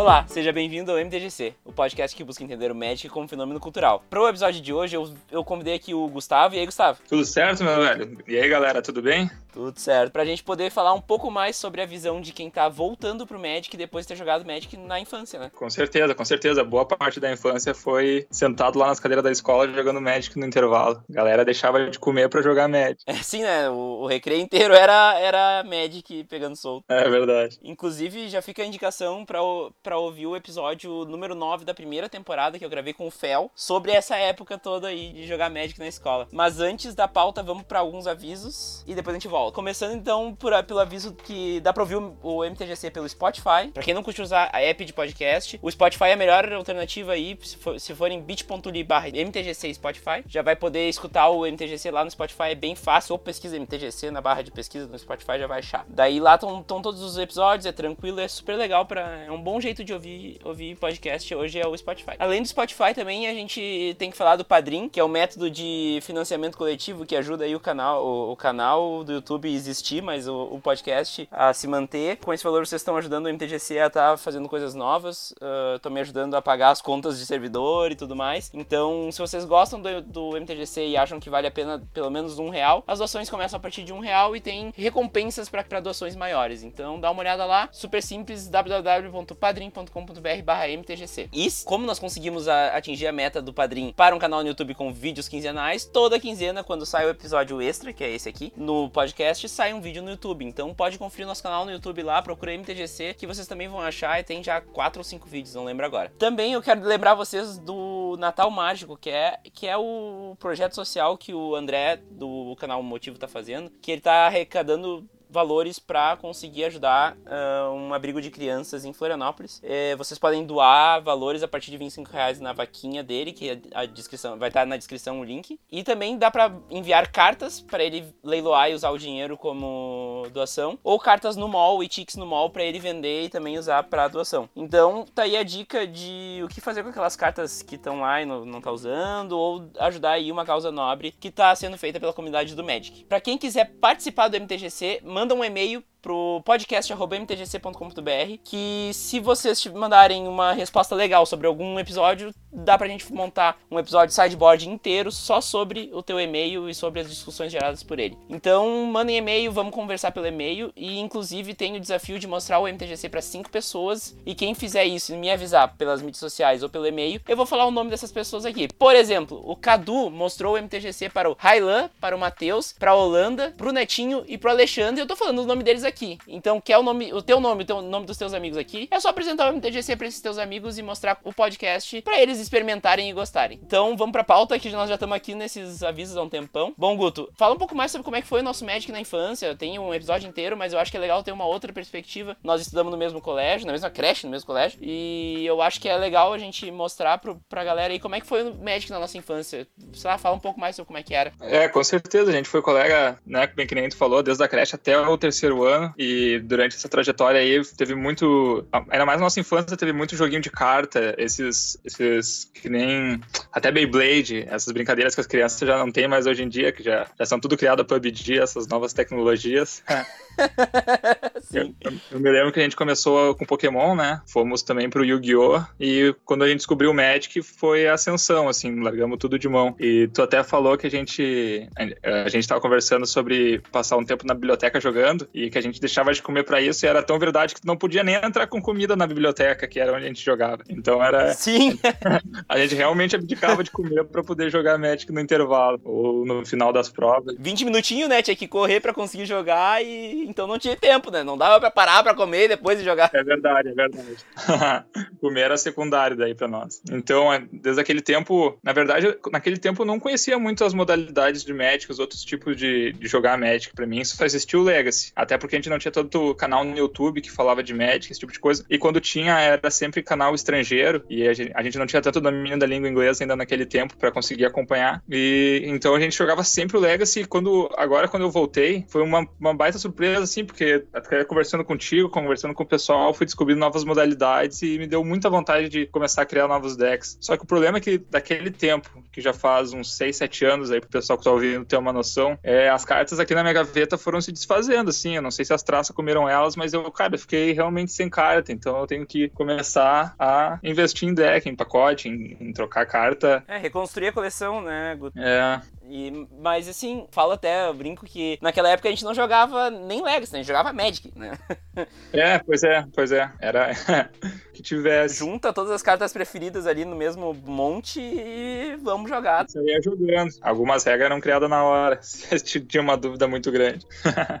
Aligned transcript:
Olá, 0.00 0.24
seja 0.26 0.50
bem-vindo 0.50 0.90
ao 0.90 0.96
MTGC, 0.96 1.52
o 1.70 1.72
podcast 1.72 2.16
que 2.16 2.24
busca 2.24 2.44
entender 2.44 2.70
o 2.70 2.74
Magic 2.74 3.08
como 3.08 3.28
fenômeno 3.28 3.60
cultural. 3.60 4.04
Para 4.10 4.20
o 4.20 4.28
episódio 4.28 4.60
de 4.60 4.72
hoje, 4.72 4.96
eu, 4.96 5.08
eu 5.30 5.44
convidei 5.44 5.74
aqui 5.74 5.94
o 5.94 6.06
Gustavo. 6.08 6.54
E 6.54 6.58
aí, 6.58 6.66
Gustavo? 6.66 6.98
Tudo 7.08 7.24
certo, 7.24 7.64
meu 7.64 7.80
velho? 7.80 8.18
E 8.26 8.36
aí, 8.36 8.48
galera, 8.48 8.82
tudo 8.82 9.00
bem? 9.00 9.30
Tudo 9.52 9.78
certo. 9.78 10.12
Pra 10.12 10.24
gente 10.24 10.42
poder 10.42 10.70
falar 10.70 10.92
um 10.92 11.00
pouco 11.00 11.30
mais 11.30 11.56
sobre 11.56 11.80
a 11.80 11.86
visão 11.86 12.20
de 12.20 12.32
quem 12.32 12.50
tá 12.50 12.68
voltando 12.68 13.26
pro 13.26 13.38
Magic 13.38 13.76
depois 13.76 14.04
de 14.04 14.08
ter 14.08 14.16
jogado 14.16 14.44
Magic 14.44 14.76
na 14.76 15.00
infância, 15.00 15.38
né? 15.38 15.50
Com 15.54 15.68
certeza, 15.70 16.14
com 16.14 16.24
certeza. 16.24 16.64
Boa 16.64 16.84
parte 16.84 17.20
da 17.20 17.32
infância 17.32 17.74
foi 17.74 18.26
sentado 18.30 18.78
lá 18.78 18.88
nas 18.88 19.00
cadeiras 19.00 19.24
da 19.24 19.30
escola 19.30 19.72
jogando 19.72 20.00
Magic 20.00 20.38
no 20.38 20.46
intervalo. 20.46 21.02
A 21.10 21.12
galera 21.12 21.44
deixava 21.44 21.90
de 21.90 21.98
comer 21.98 22.28
para 22.28 22.42
jogar 22.42 22.68
Magic. 22.68 23.02
É, 23.06 23.14
sim, 23.14 23.42
né? 23.42 23.68
O, 23.70 24.02
o 24.02 24.06
recreio 24.06 24.40
inteiro 24.40 24.74
era, 24.74 25.18
era 25.18 25.64
Magic 25.64 26.24
pegando 26.24 26.56
solto. 26.56 26.84
É 26.88 27.08
verdade. 27.08 27.58
Inclusive, 27.62 28.28
já 28.28 28.42
fica 28.42 28.62
a 28.62 28.66
indicação 28.66 29.24
pra 29.24 29.98
ouvir 29.98 30.26
o 30.26 30.36
episódio 30.36 31.04
número 31.04 31.34
9 31.34 31.59
da 31.64 31.74
primeira 31.74 32.08
temporada 32.08 32.58
que 32.58 32.64
eu 32.64 32.70
gravei 32.70 32.92
com 32.92 33.06
o 33.06 33.10
Fel 33.10 33.50
sobre 33.54 33.92
essa 33.92 34.16
época 34.16 34.58
toda 34.58 34.88
aí 34.88 35.12
de 35.12 35.26
jogar 35.26 35.50
Magic 35.50 35.78
na 35.78 35.86
escola. 35.86 36.28
Mas 36.32 36.60
antes 36.60 36.94
da 36.94 37.08
pauta, 37.08 37.42
vamos 37.42 37.64
para 37.64 37.78
alguns 37.78 38.06
avisos 38.06 38.84
e 38.86 38.94
depois 38.94 39.14
a 39.14 39.18
gente 39.18 39.28
volta. 39.28 39.54
Começando 39.54 39.92
então 39.92 40.34
por, 40.34 40.52
pelo 40.64 40.80
aviso 40.80 41.12
que 41.12 41.60
dá 41.60 41.72
pra 41.72 41.82
ouvir 41.82 41.96
o 41.96 42.44
MTGC 42.44 42.90
pelo 42.90 43.08
Spotify. 43.08 43.70
Pra 43.72 43.82
quem 43.82 43.94
não 43.94 44.02
curte 44.02 44.22
usar 44.22 44.50
a 44.52 44.60
app 44.60 44.84
de 44.84 44.92
podcast, 44.92 45.58
o 45.62 45.70
Spotify 45.70 46.04
é 46.04 46.12
a 46.12 46.16
melhor 46.16 46.52
alternativa 46.52 47.12
aí. 47.12 47.38
Se 47.42 47.56
for, 47.56 47.80
se 47.80 47.94
for 47.94 48.10
em 48.10 48.20
bit.ly 48.20 48.84
barra 48.84 49.08
MTGC 49.08 49.74
Spotify, 49.74 50.24
já 50.26 50.42
vai 50.42 50.56
poder 50.56 50.88
escutar 50.88 51.28
o 51.28 51.46
MTGC 51.46 51.90
lá 51.90 52.04
no 52.04 52.10
Spotify, 52.10 52.50
é 52.50 52.54
bem 52.54 52.74
fácil. 52.74 53.12
Ou 53.12 53.18
pesquisa 53.18 53.58
MTGC 53.58 54.10
na 54.10 54.20
barra 54.20 54.42
de 54.42 54.50
pesquisa 54.50 54.86
no 54.86 54.98
Spotify, 54.98 55.38
já 55.38 55.46
vai 55.46 55.58
achar. 55.60 55.84
Daí 55.88 56.20
lá 56.20 56.34
estão 56.34 56.62
todos 56.82 57.02
os 57.02 57.18
episódios, 57.18 57.66
é 57.66 57.72
tranquilo, 57.72 58.20
é 58.20 58.28
super 58.28 58.56
legal. 58.56 58.86
Pra, 58.86 59.24
é 59.24 59.30
um 59.30 59.40
bom 59.40 59.60
jeito 59.60 59.84
de 59.84 59.92
ouvir, 59.92 60.38
ouvir 60.44 60.76
podcast 60.76 61.34
hoje 61.34 61.49
é 61.58 61.66
o 61.66 61.76
Spotify. 61.76 62.12
Além 62.18 62.42
do 62.42 62.48
Spotify 62.48 62.94
também, 62.94 63.26
a 63.26 63.34
gente 63.34 63.94
tem 63.98 64.10
que 64.10 64.16
falar 64.16 64.36
do 64.36 64.44
Padrim, 64.44 64.88
que 64.88 65.00
é 65.00 65.04
o 65.04 65.08
método 65.08 65.50
de 65.50 65.98
financiamento 66.02 66.56
coletivo 66.56 67.06
que 67.06 67.16
ajuda 67.16 67.44
aí 67.44 67.54
o 67.54 67.60
canal, 67.60 68.04
o, 68.04 68.32
o 68.32 68.36
canal 68.36 69.04
do 69.04 69.12
YouTube 69.12 69.52
existir, 69.52 70.02
mas 70.02 70.28
o, 70.28 70.42
o, 70.52 70.60
podcast 70.60 71.28
a 71.30 71.52
se 71.52 71.66
manter. 71.66 72.18
Com 72.18 72.32
esse 72.32 72.44
valor 72.44 72.66
vocês 72.66 72.80
estão 72.80 72.96
ajudando 72.96 73.26
o 73.26 73.32
MTGC 73.32 73.78
a 73.78 73.86
estar 73.86 74.10
tá 74.12 74.16
fazendo 74.16 74.48
coisas 74.48 74.74
novas, 74.74 75.34
estão 75.76 75.90
uh, 75.90 75.94
me 75.94 76.00
ajudando 76.00 76.34
a 76.34 76.42
pagar 76.42 76.70
as 76.70 76.80
contas 76.80 77.18
de 77.18 77.26
servidor 77.26 77.92
e 77.92 77.96
tudo 77.96 78.14
mais. 78.14 78.50
Então, 78.54 79.10
se 79.10 79.18
vocês 79.18 79.44
gostam 79.44 79.80
do, 79.80 80.02
do 80.02 80.38
MTGC 80.38 80.88
e 80.88 80.96
acham 80.96 81.20
que 81.20 81.30
vale 81.30 81.46
a 81.46 81.50
pena 81.50 81.82
pelo 81.92 82.10
menos 82.10 82.38
um 82.38 82.48
real, 82.48 82.82
as 82.86 82.98
doações 82.98 83.28
começam 83.28 83.56
a 83.56 83.60
partir 83.60 83.84
de 83.84 83.92
um 83.92 84.00
real 84.00 84.36
e 84.36 84.40
tem 84.40 84.72
recompensas 84.76 85.48
para 85.48 85.80
doações 85.80 86.14
maiores. 86.16 86.62
Então, 86.62 87.00
dá 87.00 87.10
uma 87.10 87.20
olhada 87.20 87.44
lá, 87.44 87.68
super 87.72 88.02
simples, 88.02 88.48
www.padrim.com.br/mtgc. 88.48 91.28
E 91.40 91.48
como 91.64 91.86
nós 91.86 91.98
conseguimos 91.98 92.48
a, 92.48 92.76
atingir 92.76 93.06
a 93.06 93.12
meta 93.12 93.40
do 93.40 93.50
Padrim 93.50 93.94
para 93.96 94.14
um 94.14 94.18
canal 94.18 94.42
no 94.42 94.48
YouTube 94.48 94.74
com 94.74 94.92
vídeos 94.92 95.26
quinzenais, 95.26 95.86
toda 95.86 96.20
quinzena 96.20 96.62
quando 96.62 96.84
sai 96.84 97.06
o 97.06 97.08
episódio 97.08 97.62
extra, 97.62 97.94
que 97.94 98.04
é 98.04 98.10
esse 98.10 98.28
aqui, 98.28 98.52
no 98.54 98.90
podcast 98.90 99.48
sai 99.48 99.72
um 99.72 99.80
vídeo 99.80 100.02
no 100.02 100.10
YouTube. 100.10 100.44
Então 100.44 100.74
pode 100.74 100.98
conferir 100.98 101.26
nosso 101.26 101.42
canal 101.42 101.64
no 101.64 101.70
YouTube 101.70 102.02
lá, 102.02 102.20
procura 102.20 102.52
MTGC, 102.52 103.14
que 103.14 103.26
vocês 103.26 103.46
também 103.46 103.68
vão 103.68 103.80
achar 103.80 104.20
e 104.20 104.22
tem 104.22 104.44
já 104.44 104.60
4 104.60 105.00
ou 105.00 105.04
5 105.04 105.26
vídeos, 105.26 105.54
não 105.54 105.64
lembro 105.64 105.86
agora. 105.86 106.12
Também 106.18 106.52
eu 106.52 106.60
quero 106.60 106.84
lembrar 106.84 107.14
vocês 107.14 107.56
do 107.56 108.16
Natal 108.18 108.50
Mágico, 108.50 108.94
que 108.98 109.08
é, 109.08 109.38
que 109.54 109.66
é 109.66 109.78
o 109.78 110.36
projeto 110.38 110.74
social 110.74 111.16
que 111.16 111.32
o 111.32 111.56
André 111.56 112.02
do 112.10 112.54
canal 112.56 112.82
Motivo 112.82 113.18
tá 113.18 113.26
fazendo, 113.26 113.70
que 113.80 113.92
ele 113.92 114.02
tá 114.02 114.26
arrecadando 114.26 115.08
valores 115.30 115.78
para 115.78 116.16
conseguir 116.16 116.64
ajudar 116.64 117.16
uh, 117.16 117.72
um 117.72 117.94
abrigo 117.94 118.20
de 118.20 118.30
crianças 118.30 118.84
em 118.84 118.92
Florianópolis. 118.92 119.60
É, 119.62 119.94
vocês 119.96 120.18
podem 120.18 120.44
doar 120.44 121.00
valores 121.02 121.42
a 121.42 121.48
partir 121.48 121.70
de 121.70 121.76
25 121.76 122.10
reais 122.10 122.40
na 122.40 122.52
vaquinha 122.52 123.02
dele, 123.02 123.32
que 123.32 123.60
a 123.72 123.86
descrição 123.86 124.38
vai 124.38 124.48
estar 124.48 124.60
tá 124.60 124.66
na 124.66 124.76
descrição 124.76 125.20
o 125.20 125.24
link. 125.24 125.58
E 125.70 125.82
também 125.82 126.18
dá 126.18 126.30
para 126.30 126.52
enviar 126.70 127.10
cartas 127.10 127.60
para 127.60 127.82
ele 127.82 128.14
leiloar 128.22 128.70
e 128.70 128.74
usar 128.74 128.90
o 128.90 128.98
dinheiro 128.98 129.36
como 129.36 130.26
doação, 130.32 130.78
ou 130.82 130.98
cartas 130.98 131.36
no 131.36 131.48
mall 131.48 131.82
e 131.82 131.88
tickets 131.88 132.16
no 132.16 132.26
mall 132.26 132.50
para 132.50 132.64
ele 132.64 132.78
vender 132.78 133.24
e 133.24 133.28
também 133.28 133.58
usar 133.58 133.82
para 133.84 134.08
doação. 134.08 134.48
Então, 134.54 135.04
tá 135.14 135.22
aí 135.22 135.36
a 135.36 135.42
dica 135.42 135.86
de 135.86 136.40
o 136.44 136.48
que 136.48 136.60
fazer 136.60 136.82
com 136.82 136.90
aquelas 136.90 137.16
cartas 137.16 137.62
que 137.62 137.76
estão 137.76 138.00
lá 138.00 138.20
e 138.22 138.26
não, 138.26 138.44
não 138.44 138.60
tá 138.60 138.70
usando, 138.70 139.32
ou 139.32 139.70
ajudar 139.78 140.12
aí 140.12 140.32
uma 140.32 140.44
causa 140.44 140.70
nobre 140.70 141.12
que 141.12 141.28
está 141.28 141.54
sendo 141.54 141.78
feita 141.78 142.00
pela 142.00 142.12
comunidade 142.12 142.54
do 142.54 142.64
Magic. 142.64 143.04
Para 143.04 143.20
quem 143.20 143.38
quiser 143.38 143.72
participar 143.80 144.28
do 144.28 144.36
MTGC, 144.36 145.00
manda 145.04 145.19
um 145.24 145.44
e-mail 145.44 145.82
pro 146.00 146.42
podcast.mtgc.com.br 146.44 148.38
que 148.44 148.90
se 148.92 149.20
vocês 149.20 149.64
mandarem 149.66 150.26
uma 150.26 150.52
resposta 150.52 150.94
legal 150.94 151.26
sobre 151.26 151.46
algum 151.46 151.78
episódio, 151.78 152.34
dá 152.52 152.76
pra 152.76 152.88
gente 152.88 153.12
montar 153.12 153.58
um 153.70 153.78
episódio 153.78 154.14
sideboard 154.14 154.68
inteiro 154.68 155.12
só 155.12 155.40
sobre 155.40 155.90
o 155.92 156.02
teu 156.02 156.18
e-mail 156.18 156.68
e 156.68 156.74
sobre 156.74 157.00
as 157.00 157.08
discussões 157.08 157.52
geradas 157.52 157.82
por 157.82 157.98
ele. 157.98 158.18
Então, 158.28 158.86
mandem 158.86 159.16
e-mail, 159.16 159.52
vamos 159.52 159.74
conversar 159.74 160.12
pelo 160.12 160.26
e-mail 160.26 160.72
e 160.76 160.98
inclusive 160.98 161.54
tem 161.54 161.76
o 161.76 161.80
desafio 161.80 162.18
de 162.18 162.26
mostrar 162.26 162.58
o 162.58 162.66
MTGC 162.66 163.08
para 163.08 163.22
cinco 163.22 163.50
pessoas 163.50 164.16
e 164.24 164.34
quem 164.34 164.54
fizer 164.54 164.84
isso 164.84 165.14
e 165.14 165.16
me 165.16 165.30
avisar 165.30 165.76
pelas 165.76 166.02
mídias 166.02 166.18
sociais 166.18 166.62
ou 166.62 166.68
pelo 166.68 166.86
e-mail, 166.86 167.20
eu 167.28 167.36
vou 167.36 167.46
falar 167.46 167.66
o 167.66 167.70
nome 167.70 167.90
dessas 167.90 168.12
pessoas 168.12 168.44
aqui. 168.44 168.68
Por 168.78 168.94
exemplo, 168.94 169.40
o 169.44 169.54
Cadu 169.54 170.10
mostrou 170.10 170.54
o 170.54 170.58
MTGC 170.58 171.10
para 171.10 171.30
o 171.30 171.36
Railan, 171.38 171.90
para 172.00 172.16
o 172.16 172.18
Matheus, 172.18 172.74
para 172.78 172.92
a 172.92 172.94
Holanda, 172.94 173.54
pro 173.56 173.72
Netinho 173.72 174.24
e 174.26 174.36
pro 174.36 174.50
Alexandre. 174.50 175.00
Eu 175.00 175.06
tô 175.06 175.16
falando 175.16 175.40
o 175.40 175.46
nome 175.46 175.62
deles 175.62 175.84
aqui. 175.84 175.89
Então, 176.26 176.60
quer 176.60 176.78
o 176.78 176.82
nome, 176.82 177.12
o 177.12 177.22
teu 177.22 177.40
nome, 177.40 177.62
o 177.62 177.66
teu 177.66 177.82
nome 177.82 178.06
dos 178.06 178.16
teus 178.16 178.32
amigos 178.32 178.58
aqui? 178.58 178.88
É 178.90 179.00
só 179.00 179.08
apresentar 179.08 179.50
o 179.50 179.54
MTGC 179.54 179.96
para 179.96 180.06
esses 180.06 180.20
teus 180.20 180.38
amigos 180.38 180.78
e 180.78 180.82
mostrar 180.82 181.18
o 181.24 181.32
podcast 181.32 182.00
para 182.02 182.20
eles 182.20 182.38
experimentarem 182.38 183.10
e 183.10 183.12
gostarem. 183.12 183.60
Então, 183.62 183.96
vamos 183.96 184.12
pra 184.12 184.24
pauta 184.24 184.58
que 184.58 184.70
nós 184.70 184.88
já 184.88 184.94
estamos 184.94 185.16
aqui 185.16 185.34
nesses 185.34 185.82
avisos 185.82 186.16
há 186.16 186.22
um 186.22 186.28
tempão. 186.28 186.74
Bom, 186.76 186.96
Guto, 186.96 187.30
fala 187.36 187.54
um 187.54 187.58
pouco 187.58 187.74
mais 187.74 187.90
sobre 187.90 188.04
como 188.04 188.16
é 188.16 188.22
que 188.22 188.28
foi 188.28 188.40
o 188.40 188.44
nosso 188.44 188.64
Magic 188.64 188.90
na 188.92 189.00
infância. 189.00 189.54
Tem 189.56 189.78
um 189.78 189.92
episódio 189.92 190.28
inteiro, 190.28 190.56
mas 190.56 190.72
eu 190.72 190.78
acho 190.78 190.90
que 190.90 190.96
é 190.96 191.00
legal 191.00 191.22
ter 191.22 191.32
uma 191.32 191.46
outra 191.46 191.72
perspectiva. 191.72 192.36
Nós 192.42 192.60
estudamos 192.60 192.92
no 192.92 192.98
mesmo 192.98 193.20
colégio, 193.20 193.66
na 193.66 193.72
mesma 193.72 193.90
creche, 193.90 194.26
no 194.26 194.30
mesmo 194.30 194.46
colégio, 194.46 194.78
e 194.82 195.44
eu 195.46 195.60
acho 195.62 195.80
que 195.80 195.88
é 195.88 195.96
legal 195.96 196.32
a 196.32 196.38
gente 196.38 196.70
mostrar 196.70 197.18
pro, 197.18 197.40
pra 197.48 197.64
galera 197.64 197.92
aí 197.92 197.98
como 197.98 198.14
é 198.14 198.20
que 198.20 198.26
foi 198.26 198.42
o 198.42 198.54
Magic 198.54 198.90
na 198.90 198.98
nossa 198.98 199.16
infância. 199.16 199.66
Sei 199.92 200.10
lá, 200.10 200.18
fala 200.18 200.36
um 200.36 200.40
pouco 200.40 200.60
mais 200.60 200.76
sobre 200.76 200.86
como 200.86 200.98
é 200.98 201.02
que 201.02 201.14
era. 201.14 201.32
É, 201.40 201.68
com 201.68 201.82
certeza, 201.82 202.30
a 202.30 202.34
gente 202.34 202.48
foi 202.48 202.62
colega, 202.62 203.18
né, 203.26 203.46
bem 203.46 203.66
que 203.66 203.74
nem 203.74 203.88
tu 203.88 203.96
falou, 203.96 204.22
desde 204.22 204.42
a 204.42 204.48
creche 204.48 204.74
até 204.74 204.98
o 204.98 205.18
terceiro 205.18 205.64
ano 205.64 205.79
e 205.98 206.38
durante 206.40 206.76
essa 206.76 206.88
trajetória 206.88 207.40
aí 207.40 207.62
teve 207.76 207.94
muito, 207.94 208.66
ainda 208.72 209.06
mais 209.06 209.18
na 209.18 209.26
nossa 209.26 209.40
infância, 209.40 209.76
teve 209.76 209.92
muito 209.92 210.16
joguinho 210.16 210.40
de 210.40 210.50
carta, 210.50 211.14
esses, 211.18 211.78
esses 211.84 212.50
que 212.52 212.68
nem 212.68 213.20
até 213.52 213.70
Beyblade, 213.70 214.44
essas 214.48 214.72
brincadeiras 214.72 215.14
que 215.14 215.20
as 215.20 215.26
crianças 215.26 215.66
já 215.66 215.78
não 215.78 215.90
têm 215.90 216.08
mais 216.08 216.26
hoje 216.26 216.42
em 216.42 216.48
dia, 216.48 216.72
que 216.72 216.82
já, 216.82 217.06
já 217.18 217.26
são 217.26 217.38
tudo 217.38 217.56
criado 217.56 217.80
a 217.80 217.84
PUBG, 217.84 218.38
essas 218.38 218.66
novas 218.66 218.92
tecnologias. 218.92 219.82
eu, 221.52 221.74
eu, 222.10 222.20
me 222.20 222.30
lembro 222.30 222.52
que 222.52 222.60
a 222.60 222.62
gente 222.62 222.76
começou 222.76 223.34
com 223.34 223.44
Pokémon, 223.44 223.94
né? 223.94 224.20
Fomos 224.26 224.62
também 224.62 224.88
pro 224.88 225.04
Yu-Gi-Oh! 225.04 225.62
E 225.78 226.14
quando 226.24 226.44
a 226.44 226.48
gente 226.48 226.58
descobriu 226.58 226.90
o 226.90 226.94
Magic 226.94 227.42
foi 227.42 227.86
a 227.86 227.94
ascensão, 227.94 228.48
assim, 228.48 228.80
largamos 228.80 229.18
tudo 229.18 229.38
de 229.38 229.48
mão. 229.48 229.74
E 229.78 230.08
tu 230.08 230.22
até 230.22 230.42
falou 230.42 230.76
que 230.76 230.86
a 230.86 230.90
gente 230.90 231.68
a, 231.76 232.22
a 232.24 232.28
gente 232.28 232.46
tava 232.46 232.60
conversando 232.60 233.06
sobre 233.06 233.60
passar 233.70 233.96
um 233.96 234.04
tempo 234.04 234.26
na 234.26 234.34
biblioteca 234.34 234.80
jogando 234.80 235.28
e 235.34 235.50
que 235.50 235.58
a 235.58 235.60
gente 235.60 235.69
deixava 235.78 236.12
de 236.12 236.22
comer 236.22 236.44
para 236.44 236.60
isso 236.60 236.84
e 236.84 236.88
era 236.88 237.02
tão 237.02 237.18
verdade 237.18 237.54
que 237.54 237.60
tu 237.60 237.66
não 237.66 237.76
podia 237.76 238.02
nem 238.02 238.14
entrar 238.14 238.46
com 238.46 238.60
comida 238.60 238.96
na 238.96 239.06
biblioteca, 239.06 239.68
que 239.68 239.78
era 239.78 239.92
onde 239.92 240.04
a 240.04 240.08
gente 240.08 240.24
jogava. 240.24 240.62
Então 240.68 241.02
era. 241.02 241.34
Sim! 241.34 241.78
a 242.48 242.58
gente 242.58 242.74
realmente 242.74 243.14
abdicava 243.14 243.62
de 243.62 243.70
comer 243.70 244.04
para 244.04 244.22
poder 244.22 244.50
jogar 244.50 244.78
Magic 244.78 245.12
no 245.12 245.20
intervalo 245.20 245.80
ou 245.84 246.24
no 246.24 246.44
final 246.46 246.72
das 246.72 246.88
provas. 246.88 247.36
20 247.38 247.64
minutinhos, 247.64 248.08
né? 248.08 248.22
Tinha 248.22 248.36
que 248.36 248.48
correr 248.48 248.80
para 248.80 248.94
conseguir 248.94 249.26
jogar 249.26 249.84
e 249.84 250.24
então 250.26 250.46
não 250.46 250.58
tinha 250.58 250.76
tempo, 250.76 251.10
né? 251.10 251.22
Não 251.22 251.36
dava 251.36 251.60
para 251.60 251.70
parar 251.70 252.02
para 252.02 252.14
comer 252.14 252.44
e 252.44 252.48
depois 252.48 252.82
jogar. 252.82 253.10
É 253.12 253.22
verdade, 253.22 253.68
é 253.68 253.74
verdade. 253.74 254.16
comer 255.20 255.40
era 255.42 255.56
secundário 255.56 256.16
daí 256.16 256.34
para 256.34 256.48
nós. 256.48 256.80
Então, 256.90 257.32
é, 257.32 257.42
desde 257.52 257.80
aquele 257.80 258.00
tempo, 258.00 258.58
na 258.62 258.72
verdade, 258.72 259.16
naquele 259.30 259.58
tempo 259.58 259.82
eu 259.82 259.86
não 259.86 260.00
conhecia 260.00 260.38
muito 260.38 260.64
as 260.64 260.72
modalidades 260.72 261.44
de 261.44 261.52
Magic, 261.52 261.90
os 261.90 261.98
outros 261.98 262.24
tipos 262.24 262.56
de, 262.56 262.92
de 262.92 263.08
jogar 263.08 263.38
Magic. 263.38 263.74
Para 263.74 263.86
mim, 263.86 264.04
só 264.04 264.24
existia 264.24 264.58
o 264.58 264.62
Legacy. 264.62 265.12
Até 265.14 265.36
porque 265.36 265.56
a 265.56 265.58
gente 265.60 265.70
não 265.70 265.78
tinha 265.78 265.92
tanto 265.92 266.34
canal 266.34 266.64
no 266.64 266.76
YouTube 266.76 267.20
que 267.20 267.30
falava 267.30 267.62
de 267.62 267.72
Magic, 267.74 268.10
esse 268.10 268.20
tipo 268.20 268.32
de 268.32 268.38
coisa. 268.38 268.64
E 268.68 268.78
quando 268.78 269.00
tinha, 269.00 269.38
era 269.38 269.70
sempre 269.70 270.02
canal 270.02 270.34
estrangeiro. 270.34 271.04
E 271.08 271.26
a 271.26 271.32
gente, 271.32 271.52
a 271.54 271.62
gente 271.62 271.78
não 271.78 271.86
tinha 271.86 272.02
tanto 272.02 272.20
domínio 272.20 272.58
da 272.58 272.66
língua 272.66 272.88
inglesa 272.88 273.22
ainda 273.22 273.36
naquele 273.36 273.66
tempo 273.66 273.96
para 273.96 274.10
conseguir 274.10 274.44
acompanhar. 274.44 275.02
E 275.08 275.62
então 275.64 275.94
a 275.94 276.00
gente 276.00 276.16
jogava 276.16 276.42
sempre 276.42 276.76
o 276.76 276.80
Legacy. 276.80 277.24
Quando, 277.24 277.70
agora, 277.76 278.08
quando 278.08 278.22
eu 278.22 278.30
voltei, 278.30 278.84
foi 278.88 279.02
uma, 279.02 279.26
uma 279.38 279.54
baita 279.54 279.78
surpresa, 279.78 280.24
assim, 280.24 280.44
porque 280.44 280.84
até 280.92 281.24
conversando 281.24 281.64
contigo, 281.64 282.08
conversando 282.08 282.54
com 282.54 282.62
o 282.62 282.66
pessoal, 282.66 283.12
fui 283.14 283.26
descobrindo 283.26 283.60
novas 283.60 283.84
modalidades 283.84 284.62
e 284.62 284.78
me 284.78 284.86
deu 284.86 285.04
muita 285.04 285.30
vontade 285.30 285.68
de 285.68 285.86
começar 285.86 286.22
a 286.22 286.26
criar 286.26 286.48
novos 286.48 286.76
decks. 286.76 287.18
Só 287.20 287.36
que 287.36 287.44
o 287.44 287.46
problema 287.46 287.78
é 287.78 287.80
que 287.80 287.98
daquele 287.98 288.50
tempo, 288.50 289.04
que 289.12 289.20
já 289.20 289.32
faz 289.32 289.72
uns 289.72 289.96
6, 289.96 290.16
7 290.16 290.44
anos 290.44 290.70
aí 290.70 290.80
pro 290.80 290.90
pessoal 290.90 291.18
que 291.18 291.24
tá 291.24 291.30
ouvindo 291.30 291.64
ter 291.64 291.76
uma 291.76 291.92
noção, 291.92 292.38
é, 292.42 292.68
as 292.68 292.84
cartas 292.84 293.18
aqui 293.20 293.34
na 293.34 293.42
minha 293.42 293.52
gaveta 293.52 293.98
foram 293.98 294.20
se 294.20 294.32
desfazendo, 294.32 294.90
assim. 294.90 295.16
Eu 295.16 295.22
não 295.22 295.30
sei 295.30 295.44
se 295.44 295.49
se 295.50 295.54
as 295.54 295.62
traças 295.62 295.94
comeram 295.94 296.28
elas, 296.28 296.54
mas 296.54 296.72
eu, 296.72 296.88
cara, 296.92 297.14
eu 297.14 297.18
fiquei 297.18 297.52
realmente 297.52 297.92
sem 297.92 298.08
carta, 298.08 298.52
então 298.52 298.78
eu 298.78 298.86
tenho 298.86 299.04
que 299.04 299.28
começar 299.30 300.14
a 300.18 300.58
investir 300.62 301.08
em 301.08 301.14
deck, 301.14 301.48
em 301.48 301.56
pacote, 301.56 302.08
em, 302.08 302.36
em 302.40 302.52
trocar 302.52 302.86
carta. 302.86 303.42
É, 303.48 303.58
reconstruir 303.58 304.08
a 304.08 304.12
coleção, 304.12 304.62
né, 304.62 304.94
Guto? 304.96 305.18
É. 305.18 305.60
E, 305.90 306.28
mas 306.40 306.68
assim, 306.68 307.06
falo 307.10 307.32
até, 307.32 307.66
eu 307.68 307.74
brinco 307.74 308.06
que 308.06 308.38
naquela 308.40 308.68
época 308.70 308.88
a 308.88 308.92
gente 308.92 309.04
não 309.04 309.12
jogava 309.12 309.70
nem 309.70 310.02
Legacy, 310.02 310.32
né? 310.32 310.38
a 310.38 310.42
gente 310.42 310.46
jogava 310.46 310.72
Magic, 310.72 311.12
né? 311.16 311.36
É, 312.12 312.38
pois 312.40 312.62
é, 312.62 312.84
pois 312.94 313.12
é. 313.12 313.30
Era 313.40 313.70
que 314.52 314.62
tivesse. 314.62 315.18
Junta 315.18 315.52
todas 315.52 315.70
as 315.70 315.82
cartas 315.82 316.12
preferidas 316.12 316.66
ali 316.66 316.84
no 316.84 316.94
mesmo 316.94 317.32
monte 317.32 318.00
e 318.00 318.76
vamos 318.82 319.08
jogar. 319.08 319.48
Você 319.48 319.62
ia 319.62 319.80
jogando. 319.80 320.30
Algumas 320.42 320.84
regras 320.84 321.06
eram 321.06 321.20
criadas 321.20 321.48
na 321.48 321.64
hora, 321.64 321.98
se 322.02 322.60
tinha 322.60 322.82
uma 322.82 322.96
dúvida 322.96 323.26
muito 323.26 323.50
grande. 323.50 323.86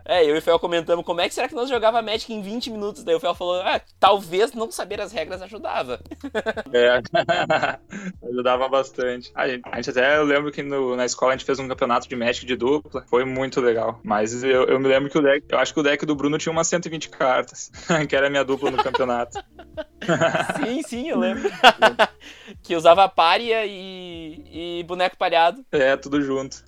é, 0.04 0.24
eu 0.24 0.34
e 0.34 0.38
o 0.38 0.42
Fel 0.42 0.58
comentamos 0.58 1.04
como 1.04 1.20
é 1.20 1.28
que 1.28 1.34
será 1.34 1.48
que 1.48 1.54
nós 1.54 1.68
jogava 1.68 2.02
Magic 2.02 2.32
em 2.32 2.42
20 2.42 2.70
minutos. 2.70 3.04
Daí 3.04 3.14
o 3.14 3.20
Fel 3.20 3.34
falou, 3.34 3.62
ah, 3.62 3.80
talvez 3.98 4.52
não 4.52 4.70
saber 4.70 5.00
as 5.00 5.12
regras 5.12 5.40
ajudava. 5.40 6.00
é, 6.72 7.00
ajudava 8.28 8.68
bastante. 8.68 9.30
A 9.34 9.48
gente, 9.48 9.62
a 9.70 9.76
gente 9.76 9.90
até, 9.90 10.16
eu 10.18 10.24
lembro 10.24 10.52
que 10.52 10.62
no, 10.62 10.96
na 10.96 11.06
escola 11.06 11.32
a 11.32 11.36
gente 11.40 11.44
fez 11.44 11.58
um 11.58 11.66
campeonato 11.66 12.08
de 12.08 12.14
Magic 12.14 12.44
de 12.44 12.54
dupla, 12.54 13.04
foi 13.08 13.24
muito 13.24 13.60
legal. 13.60 13.98
Mas 14.04 14.44
eu, 14.44 14.64
eu 14.64 14.78
me 14.78 14.86
lembro 14.86 15.10
que 15.10 15.18
o 15.18 15.22
deck, 15.22 15.46
eu 15.48 15.58
acho 15.58 15.72
que 15.72 15.80
o 15.80 15.82
deck 15.82 16.04
do 16.04 16.14
Bruno 16.14 16.38
tinha 16.38 16.52
umas 16.52 16.68
120 16.68 17.08
cartas, 17.08 17.72
que 18.08 18.14
era 18.14 18.26
a 18.26 18.30
minha 18.30 18.44
dupla 18.44 18.70
no 18.70 18.82
campeonato. 18.82 19.42
sim, 20.62 20.82
sim, 20.82 21.08
eu 21.08 21.18
lembro. 21.18 21.50
que 22.62 22.76
usava 22.76 23.08
párea 23.08 23.64
e, 23.66 24.80
e 24.80 24.84
boneco 24.84 25.16
pareado. 25.16 25.64
É, 25.72 25.96
tudo 25.96 26.20
junto. 26.22 26.62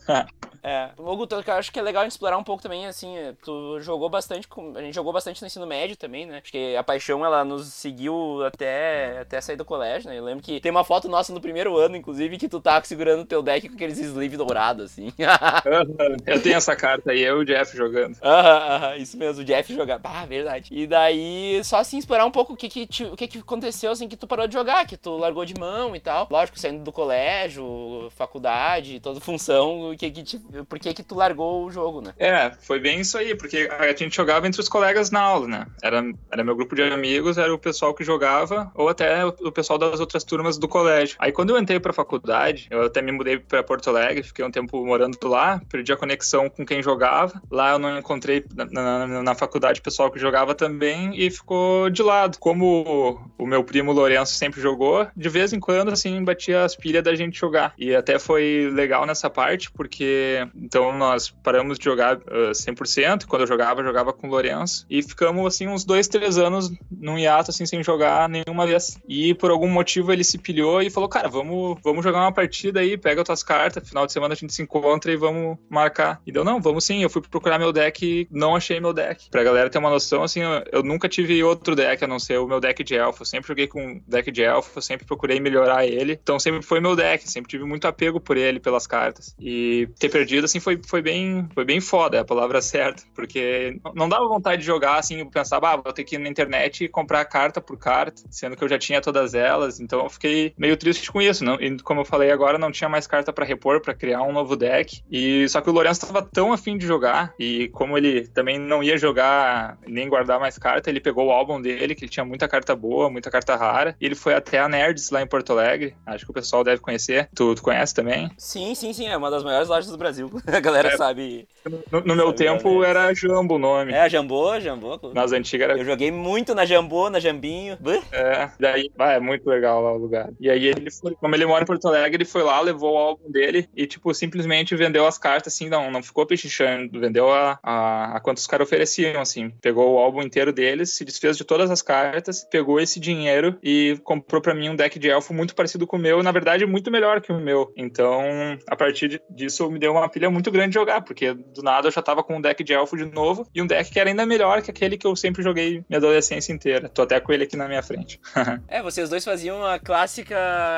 É. 0.62 0.90
O 0.96 1.16
Guto, 1.16 1.34
eu 1.34 1.54
acho 1.54 1.72
que 1.72 1.78
é 1.78 1.82
legal 1.82 2.06
explorar 2.06 2.38
um 2.38 2.44
pouco 2.44 2.62
também, 2.62 2.86
assim, 2.86 3.14
tu 3.42 3.80
jogou 3.80 4.08
bastante, 4.08 4.46
com... 4.46 4.76
a 4.76 4.80
gente 4.80 4.94
jogou 4.94 5.12
bastante 5.12 5.40
no 5.42 5.46
ensino 5.46 5.66
médio 5.66 5.96
também, 5.96 6.24
né? 6.24 6.38
Acho 6.38 6.52
que 6.52 6.76
a 6.76 6.84
paixão, 6.84 7.24
ela 7.24 7.44
nos 7.44 7.66
seguiu 7.66 8.44
até, 8.44 9.18
até 9.20 9.40
sair 9.40 9.56
do 9.56 9.64
colégio, 9.64 10.08
né? 10.08 10.18
Eu 10.18 10.24
lembro 10.24 10.42
que 10.42 10.60
tem 10.60 10.70
uma 10.70 10.84
foto 10.84 11.08
nossa 11.08 11.32
no 11.32 11.40
primeiro 11.40 11.76
ano, 11.76 11.96
inclusive, 11.96 12.38
que 12.38 12.48
tu 12.48 12.60
tá 12.60 12.80
segurando 12.84 13.22
o 13.22 13.26
teu 13.26 13.42
deck 13.42 13.68
com 13.68 13.74
aqueles 13.74 13.98
sleeves 13.98 14.38
dourados, 14.38 14.84
assim. 14.84 15.12
eu 16.26 16.40
tenho 16.40 16.56
essa 16.56 16.76
carta 16.76 17.10
aí, 17.10 17.20
eu 17.20 17.38
e 17.38 17.42
o 17.42 17.44
Jeff 17.44 17.76
jogando. 17.76 18.16
Aham, 18.22 18.74
aham, 18.74 18.96
isso 18.96 19.16
mesmo, 19.16 19.42
o 19.42 19.44
Jeff 19.44 19.74
jogando. 19.74 20.02
Ah, 20.04 20.24
verdade. 20.26 20.68
E 20.70 20.86
daí, 20.86 21.60
só 21.64 21.78
assim, 21.78 21.98
explorar 21.98 22.24
um 22.24 22.30
pouco 22.30 22.52
o 22.52 22.56
que 22.56 22.68
que, 22.68 22.86
te... 22.86 23.04
o 23.04 23.16
que 23.16 23.26
que 23.26 23.38
aconteceu, 23.38 23.90
assim, 23.90 24.08
que 24.08 24.16
tu 24.16 24.28
parou 24.28 24.46
de 24.46 24.54
jogar, 24.54 24.86
que 24.86 24.96
tu 24.96 25.16
largou 25.16 25.44
de 25.44 25.54
mão 25.58 25.96
e 25.96 26.00
tal. 26.00 26.28
Lógico, 26.30 26.58
saindo 26.58 26.84
do 26.84 26.92
colégio, 26.92 28.08
faculdade, 28.10 29.00
toda 29.00 29.18
função, 29.18 29.90
o 29.90 29.96
que 29.96 30.08
que 30.08 30.22
te 30.22 30.38
por 30.68 30.78
que 30.78 30.92
que 30.94 31.02
tu 31.02 31.14
largou 31.14 31.64
o 31.64 31.70
jogo, 31.70 32.00
né? 32.00 32.12
É, 32.18 32.50
foi 32.60 32.78
bem 32.78 33.00
isso 33.00 33.16
aí, 33.18 33.34
porque 33.34 33.68
a 33.70 33.88
gente 33.94 34.14
jogava 34.14 34.46
entre 34.46 34.60
os 34.60 34.68
colegas 34.68 35.10
na 35.10 35.20
aula, 35.20 35.46
né? 35.46 35.66
Era, 35.82 36.02
era 36.30 36.44
meu 36.44 36.54
grupo 36.54 36.74
de 36.74 36.82
amigos, 36.82 37.38
era 37.38 37.52
o 37.52 37.58
pessoal 37.58 37.94
que 37.94 38.04
jogava, 38.04 38.70
ou 38.74 38.88
até 38.88 39.24
o 39.24 39.52
pessoal 39.52 39.78
das 39.78 40.00
outras 40.00 40.24
turmas 40.24 40.58
do 40.58 40.68
colégio. 40.68 41.16
Aí 41.18 41.32
quando 41.32 41.50
eu 41.50 41.58
entrei 41.58 41.80
pra 41.80 41.92
faculdade, 41.92 42.66
eu 42.70 42.82
até 42.82 43.00
me 43.00 43.12
mudei 43.12 43.38
pra 43.38 43.62
Porto 43.62 43.88
Alegre, 43.90 44.22
fiquei 44.22 44.44
um 44.44 44.50
tempo 44.50 44.84
morando 44.84 45.18
lá, 45.24 45.60
perdi 45.68 45.92
a 45.92 45.96
conexão 45.96 46.48
com 46.48 46.64
quem 46.64 46.82
jogava. 46.82 47.40
Lá 47.50 47.72
eu 47.72 47.78
não 47.78 47.98
encontrei 47.98 48.44
na, 48.54 49.06
na, 49.06 49.22
na 49.22 49.34
faculdade 49.34 49.80
pessoal 49.80 50.10
que 50.10 50.18
jogava 50.18 50.54
também 50.54 51.12
e 51.14 51.30
ficou 51.30 51.90
de 51.90 52.02
lado. 52.02 52.38
Como 52.38 53.20
o 53.38 53.46
meu 53.46 53.64
primo 53.64 53.92
Lourenço 53.92 54.34
sempre 54.34 54.60
jogou, 54.60 55.06
de 55.16 55.28
vez 55.28 55.52
em 55.52 55.60
quando, 55.60 55.90
assim, 55.90 56.22
batia 56.24 56.64
as 56.64 56.76
pilhas 56.76 57.02
da 57.02 57.14
gente 57.14 57.38
jogar. 57.38 57.74
E 57.78 57.94
até 57.94 58.18
foi 58.18 58.70
legal 58.72 59.06
nessa 59.06 59.30
parte, 59.30 59.70
porque 59.70 60.41
então 60.54 60.96
nós 60.96 61.30
paramos 61.30 61.78
de 61.78 61.84
jogar 61.84 62.16
uh, 62.16 62.52
100%. 62.52 63.26
Quando 63.26 63.42
eu 63.42 63.46
jogava, 63.46 63.80
eu 63.80 63.84
jogava 63.84 64.12
com 64.12 64.26
o 64.26 64.30
Lourenço. 64.30 64.86
E 64.88 65.02
ficamos 65.02 65.46
assim 65.46 65.68
uns 65.68 65.84
dois, 65.84 66.08
três 66.08 66.38
anos 66.38 66.70
num 66.90 67.18
hiato 67.18 67.50
assim 67.50 67.66
sem 67.66 67.82
jogar 67.82 68.28
nenhuma 68.28 68.66
vez. 68.66 68.98
E 69.08 69.34
por 69.34 69.50
algum 69.50 69.68
motivo 69.68 70.12
ele 70.12 70.24
se 70.24 70.38
pilhou 70.38 70.82
e 70.82 70.90
falou: 70.90 71.08
Cara, 71.08 71.28
vamos, 71.28 71.78
vamos 71.82 72.04
jogar 72.04 72.20
uma 72.20 72.32
partida 72.32 72.80
aí, 72.80 72.96
pega 72.96 73.24
tuas 73.24 73.42
cartas. 73.42 73.88
Final 73.88 74.06
de 74.06 74.12
semana 74.12 74.34
a 74.34 74.36
gente 74.36 74.52
se 74.52 74.62
encontra 74.62 75.12
e 75.12 75.16
vamos 75.16 75.58
marcar. 75.68 76.20
E 76.26 76.32
deu: 76.32 76.44
Não, 76.44 76.60
vamos 76.60 76.84
sim. 76.84 77.02
Eu 77.02 77.10
fui 77.10 77.22
procurar 77.22 77.58
meu 77.58 77.72
deck 77.72 78.04
e 78.04 78.28
não 78.30 78.56
achei 78.56 78.80
meu 78.80 78.92
deck. 78.92 79.30
Pra 79.30 79.42
galera 79.42 79.70
ter 79.70 79.78
uma 79.78 79.90
noção, 79.90 80.22
assim, 80.22 80.40
eu, 80.40 80.64
eu 80.72 80.82
nunca 80.82 81.08
tive 81.08 81.42
outro 81.42 81.74
deck 81.74 82.04
a 82.04 82.06
não 82.06 82.18
ser 82.18 82.38
o 82.38 82.46
meu 82.46 82.60
deck 82.60 82.82
de 82.82 82.94
elfo. 82.94 83.22
Eu 83.22 83.26
sempre 83.26 83.48
joguei 83.48 83.66
com 83.66 84.00
deck 84.06 84.30
de 84.30 84.42
elfo, 84.42 84.80
sempre 84.80 85.06
procurei 85.06 85.40
melhorar 85.40 85.86
ele. 85.86 86.18
Então 86.22 86.38
sempre 86.38 86.62
foi 86.62 86.80
meu 86.80 86.96
deck, 86.96 87.28
sempre 87.28 87.50
tive 87.50 87.64
muito 87.64 87.86
apego 87.86 88.20
por 88.20 88.36
ele, 88.36 88.60
pelas 88.60 88.86
cartas. 88.86 89.34
E 89.38 89.88
ter 89.98 90.08
perdido 90.08 90.31
assim, 90.38 90.60
foi, 90.60 90.80
foi, 90.86 91.02
bem, 91.02 91.48
foi 91.54 91.64
bem 91.64 91.80
foda, 91.80 92.16
é 92.16 92.20
a 92.20 92.24
palavra 92.24 92.60
certa. 92.62 93.02
Porque 93.14 93.80
não 93.94 94.08
dava 94.08 94.26
vontade 94.26 94.60
de 94.60 94.66
jogar, 94.66 94.98
assim, 94.98 95.24
pensava, 95.26 95.72
ah, 95.72 95.76
vou 95.76 95.92
ter 95.92 96.04
que 96.04 96.16
ir 96.16 96.18
na 96.18 96.28
internet 96.28 96.84
e 96.84 96.88
comprar 96.88 97.24
carta 97.24 97.60
por 97.60 97.76
carta, 97.76 98.22
sendo 98.30 98.56
que 98.56 98.64
eu 98.64 98.68
já 98.68 98.78
tinha 98.78 99.00
todas 99.00 99.34
elas. 99.34 99.80
Então 99.80 100.02
eu 100.02 100.10
fiquei 100.10 100.52
meio 100.56 100.76
triste 100.76 101.10
com 101.10 101.20
isso. 101.20 101.44
Não, 101.44 101.54
e 101.60 101.78
como 101.78 102.00
eu 102.00 102.04
falei 102.04 102.30
agora, 102.30 102.58
não 102.58 102.70
tinha 102.70 102.88
mais 102.88 103.06
carta 103.06 103.32
para 103.32 103.44
repor, 103.44 103.80
para 103.80 103.94
criar 103.94 104.22
um 104.22 104.32
novo 104.32 104.56
deck. 104.56 105.02
E 105.10 105.48
só 105.48 105.60
que 105.60 105.70
o 105.70 105.72
Lourenço 105.72 106.04
estava 106.04 106.22
tão 106.22 106.52
afim 106.52 106.76
de 106.76 106.86
jogar, 106.86 107.34
e 107.38 107.68
como 107.68 107.96
ele 107.96 108.26
também 108.28 108.58
não 108.58 108.82
ia 108.82 108.96
jogar 108.96 109.78
nem 109.86 110.08
guardar 110.08 110.38
mais 110.38 110.58
carta, 110.58 110.90
ele 110.90 111.00
pegou 111.00 111.26
o 111.26 111.30
álbum 111.30 111.60
dele, 111.60 111.94
que 111.94 112.04
ele 112.04 112.10
tinha 112.10 112.24
muita 112.24 112.48
carta 112.48 112.74
boa, 112.74 113.10
muita 113.10 113.30
carta 113.30 113.56
rara, 113.56 113.96
e 114.00 114.06
ele 114.06 114.14
foi 114.14 114.34
até 114.34 114.58
a 114.58 114.68
Nerds 114.68 115.10
lá 115.10 115.22
em 115.22 115.26
Porto 115.26 115.52
Alegre. 115.52 115.94
Acho 116.06 116.24
que 116.24 116.30
o 116.30 116.34
pessoal 116.34 116.62
deve 116.62 116.80
conhecer. 116.80 117.28
Tu, 117.34 117.54
tu 117.54 117.62
conhece 117.62 117.94
também? 117.94 118.30
Sim, 118.36 118.74
sim, 118.74 118.92
sim. 118.92 119.08
É 119.08 119.16
uma 119.16 119.30
das 119.30 119.42
maiores 119.42 119.68
lojas 119.68 119.90
do 119.90 119.98
Brasil. 119.98 120.21
A 120.46 120.60
galera 120.60 120.88
é, 120.88 120.96
sabe. 120.96 121.46
No, 121.90 122.00
no 122.00 122.16
meu 122.16 122.32
tempo 122.32 122.82
era 122.82 123.12
Jambo 123.14 123.56
o 123.56 123.58
nome. 123.58 123.92
É, 123.92 124.08
Jambô, 124.08 124.58
Jambô. 124.60 124.98
Nas 125.14 125.32
antigas 125.32 125.68
era. 125.68 125.78
Eu 125.78 125.84
joguei 125.84 126.10
muito 126.10 126.54
na 126.54 126.64
Jambô, 126.64 127.08
na 127.08 127.20
Jambinho. 127.20 127.78
É, 128.12 128.50
daí, 128.58 128.90
ah, 128.98 129.12
é 129.12 129.20
muito 129.20 129.48
legal 129.48 129.82
lá 129.82 129.92
o 129.92 129.98
lugar. 129.98 130.30
E 130.40 130.50
aí 130.50 130.66
ele 130.66 130.90
foi, 130.90 131.14
como 131.14 131.34
ele 131.34 131.46
mora 131.46 131.62
em 131.62 131.66
Porto 131.66 131.86
Alegre, 131.86 132.16
ele 132.16 132.24
foi 132.24 132.42
lá, 132.42 132.60
levou 132.60 132.94
o 132.94 132.98
álbum 132.98 133.30
dele 133.30 133.68
e, 133.76 133.86
tipo, 133.86 134.12
simplesmente 134.14 134.76
vendeu 134.76 135.06
as 135.06 135.18
cartas, 135.18 135.54
assim, 135.54 135.68
não, 135.68 135.90
não 135.90 136.02
ficou 136.02 136.26
pechinchando, 136.26 137.00
vendeu 137.00 137.32
a, 137.32 137.58
a, 137.62 138.16
a 138.16 138.20
quanto 138.20 138.38
os 138.38 138.46
caras 138.46 138.66
ofereciam, 138.66 139.20
assim. 139.20 139.50
Pegou 139.60 139.94
o 139.94 139.98
álbum 139.98 140.22
inteiro 140.22 140.52
deles, 140.52 140.94
se 140.94 141.04
desfez 141.04 141.36
de 141.36 141.44
todas 141.44 141.70
as 141.70 141.82
cartas, 141.82 142.44
pegou 142.50 142.80
esse 142.80 142.98
dinheiro 142.98 143.56
e 143.62 143.98
comprou 144.04 144.40
para 144.40 144.54
mim 144.54 144.68
um 144.68 144.76
deck 144.76 144.98
de 144.98 145.08
elfo 145.08 145.32
muito 145.32 145.54
parecido 145.54 145.86
com 145.86 145.96
o 145.96 146.00
meu, 146.00 146.22
na 146.22 146.32
verdade, 146.32 146.66
muito 146.66 146.90
melhor 146.90 147.20
que 147.20 147.32
o 147.32 147.40
meu. 147.40 147.72
Então, 147.76 148.22
a 148.66 148.76
partir 148.76 149.22
disso, 149.30 149.70
me 149.70 149.78
deu 149.78 149.92
uma 149.92 150.04
pilha 150.12 150.30
muito 150.30 150.50
grande 150.50 150.68
de 150.68 150.74
jogar, 150.74 151.00
porque 151.02 151.32
do 151.32 151.62
nada 151.62 151.88
eu 151.88 151.92
já 151.92 152.02
tava 152.02 152.22
com 152.22 152.36
um 152.36 152.40
deck 152.40 152.62
de 152.62 152.72
elfo 152.72 152.96
de 152.96 153.04
novo 153.04 153.46
e 153.54 153.62
um 153.62 153.66
deck 153.66 153.90
que 153.90 153.98
era 153.98 154.10
ainda 154.10 154.26
melhor 154.26 154.62
que 154.62 154.70
aquele 154.70 154.96
que 154.96 155.06
eu 155.06 155.16
sempre 155.16 155.42
joguei 155.42 155.82
minha 155.88 155.98
adolescência 155.98 156.52
inteira. 156.52 156.88
Tô 156.88 157.02
até 157.02 157.18
com 157.20 157.32
ele 157.32 157.44
aqui 157.44 157.56
na 157.56 157.66
minha 157.66 157.82
frente. 157.82 158.20
é, 158.68 158.82
vocês 158.82 159.08
dois 159.08 159.24
faziam 159.24 159.64
a 159.64 159.78
clássica 159.78 160.36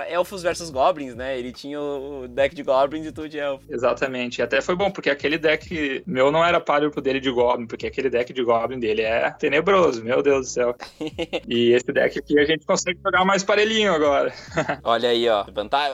elfos 0.08 0.42
versus 0.42 0.70
goblins, 0.70 1.14
né? 1.14 1.38
Ele 1.38 1.52
tinha 1.52 1.80
o 1.80 2.28
deck 2.28 2.54
de 2.54 2.62
goblins 2.62 3.06
e 3.06 3.12
tudo 3.12 3.28
de 3.28 3.38
elfo. 3.38 3.64
Exatamente. 3.68 4.38
E 4.38 4.42
até 4.42 4.60
foi 4.60 4.76
bom, 4.76 4.90
porque 4.90 5.10
aquele 5.10 5.38
deck 5.38 6.02
meu 6.06 6.30
não 6.30 6.44
era 6.44 6.60
páreo 6.60 6.90
pro 6.90 7.02
dele 7.02 7.20
de 7.20 7.30
goblin, 7.30 7.66
porque 7.66 7.86
aquele 7.86 8.08
deck 8.08 8.32
de 8.32 8.42
goblin 8.42 8.78
dele 8.78 9.02
é 9.02 9.30
tenebroso, 9.30 10.04
meu 10.04 10.22
Deus 10.22 10.46
do 10.46 10.52
céu. 10.52 10.76
e 11.48 11.72
esse 11.72 11.92
deck 11.92 12.18
aqui 12.18 12.38
a 12.38 12.44
gente 12.44 12.64
consegue 12.64 12.98
jogar 13.04 13.24
mais 13.24 13.42
parelhinho 13.42 13.92
agora. 13.92 14.32
Olha 14.84 15.08
aí, 15.08 15.28
ó. 15.28 15.44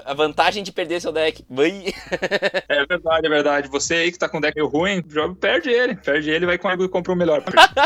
A 0.05 0.15
vantagem 0.15 0.63
de 0.63 0.73
perder 0.73 1.01
seu 1.01 1.13
deck. 1.13 1.45
é 2.69 2.87
verdade, 2.87 3.20
é 3.27 3.31
verdade. 3.31 3.69
Você 3.69 3.95
aí 3.95 4.13
que 4.13 4.19
tá 4.19 4.29
com 4.29 4.39
um 4.39 4.41
deck 4.41 4.61
ruim, 4.61 5.05
joga, 5.09 5.35
perde 5.35 5.71
ele. 5.71 5.95
Perde 5.97 6.31
ele 6.31 6.47
vai 6.47 6.59
com 6.59 6.69
algo 6.69 6.85
e 6.85 6.89
compra 6.89 7.13
o 7.13 7.17
melhor. 7.17 7.43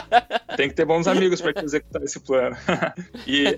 Tem 0.56 0.68
que 0.68 0.74
ter 0.74 0.84
bons 0.84 1.06
amigos 1.06 1.40
para 1.40 1.62
executar 1.62 2.02
esse 2.02 2.20
plano. 2.20 2.56
e 3.26 3.56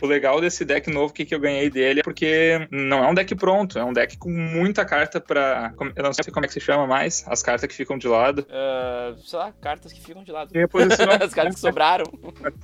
o 0.00 0.06
legal 0.06 0.40
desse 0.40 0.64
deck 0.64 0.90
novo 0.90 1.12
que, 1.12 1.24
que 1.24 1.34
eu 1.34 1.40
ganhei 1.40 1.70
dele 1.70 2.00
é 2.00 2.02
porque 2.02 2.68
não 2.70 3.04
é 3.04 3.08
um 3.08 3.14
deck 3.14 3.34
pronto, 3.34 3.78
é 3.78 3.84
um 3.84 3.92
deck 3.92 4.16
com 4.16 4.30
muita 4.30 4.84
carta 4.84 5.20
pra. 5.20 5.72
Eu 5.96 6.02
não 6.02 6.12
sei 6.12 6.32
como 6.32 6.44
é 6.44 6.48
que 6.48 6.54
se 6.54 6.60
chama 6.60 6.86
mais, 6.86 7.24
as 7.26 7.42
cartas 7.42 7.68
que 7.68 7.74
ficam 7.74 7.98
de 7.98 8.08
lado. 8.08 8.46
Uh, 8.48 9.18
sei 9.22 9.38
lá, 9.38 9.52
cartas 9.60 9.92
que 9.92 10.00
ficam 10.00 10.22
de 10.22 10.32
lado. 10.32 10.52
Reposição. 10.52 11.06
as 11.20 11.34
cartas 11.34 11.54
que 11.54 11.60
sobraram. 11.60 12.04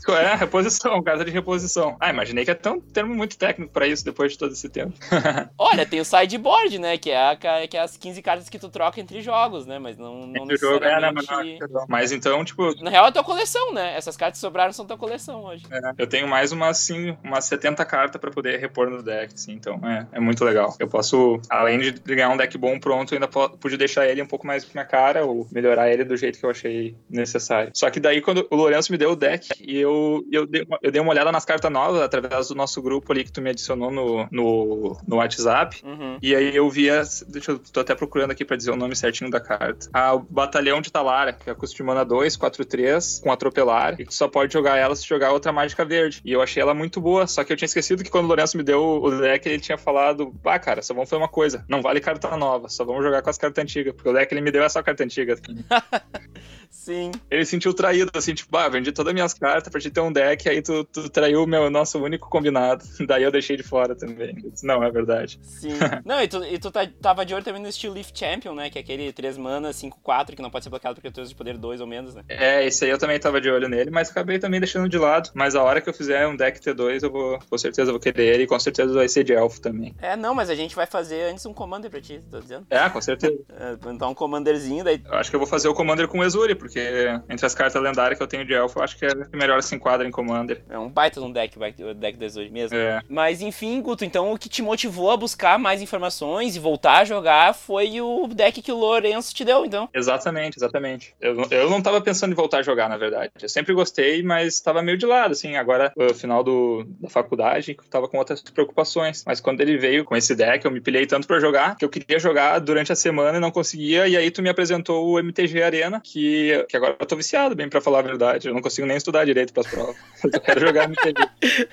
É, 0.09 0.35
reposição, 0.35 1.03
carta 1.03 1.25
de 1.25 1.31
reposição. 1.31 1.97
Ah, 2.01 2.11
imaginei 2.11 2.45
que 2.45 2.51
é 2.51 2.55
tão 2.55 2.81
termo 2.81 3.15
muito 3.15 3.37
técnico 3.37 3.73
pra 3.73 3.87
isso 3.87 4.05
depois 4.05 4.33
de 4.33 4.39
todo 4.39 4.53
esse 4.53 4.69
tempo. 4.69 4.95
Olha, 5.59 5.87
tem 5.87 6.01
o 6.01 6.05
sideboard, 6.05 6.79
né? 6.79 6.99
Que 6.99 7.11
é, 7.11 7.31
a, 7.31 7.37
que 7.37 7.77
é 7.77 7.81
as 7.81 7.97
15 7.97 8.23
cartas 8.23 8.49
que 8.49 8.59
tu 8.59 8.69
troca 8.69 9.01
entre 9.01 9.21
jogos, 9.21 9.67
né? 9.67 9.79
Mas 9.79 9.97
não, 9.97 10.27
não 10.27 10.45
entre 10.45 10.55
necessariamente... 10.55 11.27
Jogo, 11.27 11.43
é, 11.43 11.45
né, 11.45 11.59
mas, 11.61 11.71
não, 11.71 11.87
mas 11.89 12.13
então, 12.13 12.45
tipo. 12.45 12.75
Na 12.83 12.91
real 12.91 13.07
é 13.07 13.13
tua 13.13 13.25
coleção, 13.25 13.73
né? 13.73 13.97
Essas 13.97 14.17
cartas 14.17 14.39
que 14.39 14.41
sobraram 14.41 14.73
são 14.73 14.87
tua 14.87 14.99
coleção 14.99 15.45
hoje. 15.45 15.65
É, 15.71 15.81
eu 15.99 16.07
tenho 16.07 16.29
mais 16.29 16.53
umas, 16.53 16.81
assim, 16.81 17.17
umas 17.25 17.45
70 17.47 17.85
cartas 17.85 18.21
para 18.21 18.31
poder 18.31 18.59
repor 18.59 18.89
no 18.91 19.03
deck, 19.03 19.35
assim, 19.35 19.53
então 19.53 19.81
é, 19.83 20.07
é 20.13 20.21
muito 20.21 20.45
legal. 20.45 20.75
Eu 20.79 20.89
posso, 20.89 21.41
além 21.49 21.79
de 21.79 21.93
ganhar 21.93 22.31
um 22.31 22.37
deck 22.37 22.57
bom 22.59 22.79
pronto, 22.79 23.15
ainda 23.15 23.27
pude 23.27 23.77
deixar 23.77 24.07
ele 24.07 24.23
um 24.23 24.27
pouco 24.27 24.47
mais 24.47 24.71
minha 24.73 24.85
cara 24.85 25.25
ou 25.25 25.47
melhorar 25.51 25.91
ele 25.91 26.05
do 26.05 26.17
jeito 26.17 26.39
que 26.39 26.45
eu 26.45 26.51
achei 26.51 26.95
necessário. 27.09 27.71
Só 27.75 27.89
que 27.91 27.99
daí, 27.99 28.21
quando 28.21 28.47
o 28.51 28.57
Lourenço 28.57 28.93
me 28.93 28.99
deu 28.99 29.13
o 29.13 29.17
deck 29.17 29.49
e 29.61 29.79
eu, 29.79 30.25
eu, 30.31 30.47
dei, 30.47 30.63
uma, 30.63 30.79
eu 30.83 30.93
dei 30.93 31.01
uma 31.01 31.11
olhada 31.11 31.33
nas 31.33 31.45
cartas 31.45 31.71
novas 31.71 32.03
através 32.03 32.49
do 32.49 32.55
nosso 32.55 32.81
grupo 32.83 33.13
ali 33.13 33.25
que 33.25 33.33
tu 33.33 33.41
me 33.41 33.51
adicionou 33.51 33.91
no, 33.91 34.29
no, 34.31 34.99
no 35.07 35.17
WhatsApp, 35.17 35.81
uhum. 35.85 36.19
e 36.23 36.35
aí 36.35 36.55
eu 36.55 36.69
via, 36.69 37.03
deixa 37.29 37.53
eu, 37.53 37.59
tô 37.59 37.81
até 37.81 37.95
procurando 37.95 38.31
aqui 38.31 38.45
para 38.45 38.57
dizer 38.57 38.71
o 38.71 38.77
nome 38.77 38.95
certinho 38.95 39.31
da 39.31 39.41
carta. 39.41 39.89
A 39.93 40.17
Batalhão 40.17 40.81
de 40.81 40.91
Talara, 40.91 41.33
que 41.33 41.49
é 41.49 41.55
custo 41.55 41.77
de 41.77 41.83
mana 41.83 42.05
2, 42.05 42.37
4, 42.37 42.65
3, 42.65 43.21
com 43.21 43.33
atropelar, 43.33 44.01
e 44.01 44.05
tu 44.05 44.15
só 44.15 44.29
pode 44.29 44.53
jogar 44.53 44.77
ela 44.77 44.95
se 44.95 45.07
jogar 45.07 45.33
outra 45.33 45.53
mágica 45.53 45.85
verde. 45.85 46.21
E 46.25 46.33
eu 46.33 46.43
achei 46.43 46.63
ela 46.63 46.75
muito 46.75 47.01
boa, 47.01 47.14
só 47.27 47.45
que 47.45 47.53
eu 47.53 47.57
tinha 47.57 47.67
esquecido 47.67 48.03
que 48.03 48.11
quando 48.11 48.25
o 48.25 48.29
Lourenço 48.29 48.57
me 48.57 48.63
deu 48.63 49.03
o 49.03 49.11
deck, 49.21 49.49
ele 49.49 49.61
tinha 49.61 49.79
falado, 49.79 50.35
ah, 50.45 50.59
cara, 50.59 50.83
só 50.83 50.95
vamos 50.95 51.09
fazer 51.09 51.23
uma 51.23 51.29
coisa, 51.29 51.65
não 51.69 51.83
vale 51.83 52.01
carta 52.01 52.37
nova, 52.37 52.69
só 52.69 52.85
vamos 52.85 53.05
jogar 53.05 53.23
com 53.23 53.31
as 53.31 53.39
cartas 53.39 53.63
antigas, 53.63 53.95
porque 53.95 54.09
o 54.09 54.13
deck 54.13 54.33
ele 54.33 54.41
me 54.41 54.51
deu 54.51 54.63
essa 54.63 54.83
carta 54.83 55.05
antiga. 55.05 55.37
Sim. 56.85 57.13
Ele 57.31 57.47
sentiu 57.47 57.73
traído, 57.73 58.11
assim, 58.15 58.35
tipo, 58.35 58.55
ah, 58.59 58.69
vendi 58.69 58.93
todas 58.93 59.11
as 59.11 59.15
minhas 59.15 59.33
cartas 59.33 59.71
pra 59.71 59.81
te 59.81 59.91
ter 59.91 60.01
um 60.01 60.13
deck, 60.13 60.49
aí 60.49 60.61
tu, 60.61 60.85
tu 60.85 61.09
traiu 61.09 61.45
o 61.45 61.47
meu 61.47 61.71
nosso 61.71 62.03
único 62.03 62.29
combinado. 62.29 62.85
Daí 63.07 63.23
eu 63.23 63.31
deixei 63.31 63.57
de 63.57 63.63
fora 63.63 63.95
também. 63.95 64.35
Disse, 64.35 64.67
não, 64.67 64.83
é 64.83 64.91
verdade. 64.91 65.39
Sim. 65.43 65.71
não, 66.05 66.21
e 66.21 66.29
tu, 66.29 66.45
e 66.45 66.59
tu 66.59 66.71
tá, 66.71 66.87
tava 67.01 67.25
de 67.25 67.33
olho 67.33 67.45
também 67.45 67.63
no 67.63 67.69
estilo 67.69 67.95
Leaf 67.95 68.11
Champion, 68.13 68.55
né? 68.55 68.69
Que 68.69 68.79
é 68.79 68.81
aquele 68.83 69.13
3 69.13 69.39
mana, 69.39 69.73
5, 69.73 69.99
4, 70.03 70.37
que 70.37 70.43
não 70.43 70.51
pode 70.51 70.65
ser 70.65 70.71
bloqueado 70.71 70.97
por 70.97 71.01
criaturas 71.01 71.31
de 71.31 71.35
poder 71.35 71.57
2 71.57 71.81
ou 71.81 71.87
menos, 71.87 72.15
né? 72.15 72.23
É, 72.29 72.67
esse 72.67 72.85
aí 72.85 72.91
eu 72.91 72.99
também 72.99 73.19
tava 73.19 73.41
de 73.41 73.49
olho 73.49 73.69
nele, 73.69 73.91
mas 73.91 74.11
acabei 74.11 74.39
também 74.39 74.61
deixando 74.61 74.89
de 74.89 74.99
lado. 74.99 75.31
Mas 75.33 75.55
a 75.55 75.63
hora 75.63 75.81
que 75.81 75.89
eu 75.89 75.95
fizer 75.95 76.27
um 76.27 76.37
deck 76.37 76.61
T2, 76.61 77.04
eu 77.07 77.11
vou, 77.11 77.39
com 77.49 77.59
certeza, 77.59 77.91
vou 77.91 78.01
querer 78.01 78.35
ele 78.35 78.43
e 78.45 78.47
com 78.47 78.59
certeza 78.59 78.93
vai 78.93 79.09
ser 79.09 79.25
de 79.25 79.33
elfo 79.33 79.61
também. 79.61 79.95
É, 80.01 80.17
não, 80.17 80.35
mas 80.35 80.51
a 80.51 80.55
gente 80.55 80.75
vai 80.75 80.87
fazer 80.87 81.31
antes 81.31 81.45
um 81.47 81.53
Commander 81.53 81.91
pra 81.91 82.01
ti, 82.01 82.21
tô 82.31 82.41
dizendo. 82.41 82.67
É, 82.71 82.89
com 82.89 83.01
certeza. 83.01 83.35
É, 83.57 83.77
então 83.91 84.11
um 84.11 84.15
Commanderzinho, 84.15 84.85
daí. 84.85 85.01
Eu 85.05 85.15
acho 85.15 85.31
que 85.31 85.37
eu 85.37 85.41
vou 85.41 85.47
fazer 85.47 85.69
o 85.69 85.75
Commander 85.75 86.09
com 86.09 86.19
o 86.19 86.25
Exuri, 86.25 86.55
porque 86.55 86.81
entre 87.29 87.47
as 87.47 87.55
cartas 87.55 87.81
lendárias 87.81 88.19
que 88.19 88.23
eu 88.23 88.27
tenho 88.27 88.45
de 88.45 88.53
elfo, 88.53 88.79
eu 88.79 88.83
acho 88.83 88.99
que 88.99 89.07
é 89.07 89.15
melhor 89.33 89.63
se 89.63 89.75
enquadra 89.75 90.07
em 90.07 90.11
Commander. 90.11 90.63
É 90.69 90.79
um 90.79 90.89
baita 90.89 91.21
de 91.21 91.27
um 91.27 91.31
deck, 91.33 91.57
o 91.57 91.95
deck 91.95 92.19
do 92.19 92.25
Exuri 92.25 92.51
mesmo. 92.51 92.77
É. 92.77 93.01
Mas 93.09 93.41
enfim, 93.41 93.81
Guto, 93.81 94.05
então 94.05 94.33
o 94.33 94.39
que 94.39 94.49
te 94.49 94.61
motivou 94.61 95.11
a 95.11 95.17
buscar 95.17 95.59
mais 95.59 95.81
informações 95.81 96.57
e 96.57 96.59
voltar 96.59 96.99
a 96.99 97.05
jogar 97.05 97.55
foi 97.55 98.01
o 98.01 98.27
deck 98.27 98.61
que 98.61 98.73
o 98.73 98.77
Lourenço 98.77 99.35
te 99.35 99.45
deu, 99.45 99.65
então. 99.65 99.89
Exatamente, 99.95 100.57
exatamente. 100.59 101.15
Eu, 101.21 101.47
eu 101.51 101.71
não 101.71 101.81
tava 101.81 102.01
pensando 102.01 102.33
em 102.33 102.37
voltar 102.37 102.59
a 102.59 102.63
jogar, 102.63 102.89
na 102.89 102.97
verdade. 102.97 103.33
Eu 103.41 103.49
sempre 103.49 103.73
gostei, 103.73 104.23
mas 104.23 104.61
tava 104.61 104.83
meio 104.83 104.99
de 104.99 105.07
lado, 105.07 105.33
assim. 105.33 105.57
Agora, 105.57 105.93
no 105.97 106.15
final 106.15 106.43
do, 106.43 106.87
da 107.01 107.09
faculdade, 107.09 107.77
tava 107.91 108.09
com 108.09 108.19
outras 108.19 108.41
preocupações. 108.41 109.25
Mas 109.27 109.41
quando 109.41 109.61
ele 109.61 109.77
veio 109.77 110.05
com 110.05 110.17
esse 110.17 110.35
deck, 110.35 110.65
eu 110.65 110.71
me 110.71 110.81
pilhei 110.81 111.07
tanto 111.07 111.27
para 111.27 111.41
jogar 111.41 111.77
que 111.77 111.85
eu 111.85 111.89
queria 111.89 112.19
jogar 112.19 112.59
durante 112.59 112.93
a 112.93 112.97
semana 112.97 113.39
e 113.39 113.41
não 113.41 113.51
conseguia. 113.51 114.07
E 114.07 114.17
aí 114.17 114.31
tu 114.31 114.43
me 114.43 114.49
apresentou 114.49 115.07
o 115.07 115.19
MTG 115.19 115.63
Arena, 115.63 116.01
que, 116.03 116.65
que 116.69 116.77
agora 116.77 116.97
eu 116.99 117.07
tô 117.07 117.17
viciado, 117.17 117.55
bem 117.55 117.69
para 117.69 117.81
falar 117.81 118.01
a 118.01 118.03
verdade. 118.03 118.49
Eu 118.49 118.55
não 118.55 118.63
consigo 118.63 118.87
nem 118.87 118.97
estudar 118.97 119.25
direito 119.25 119.53
pras 119.53 119.67
provas. 119.67 119.97
Eu 120.25 120.41
quero 120.41 120.61
jogar 120.61 120.85
MTG. 120.85 121.15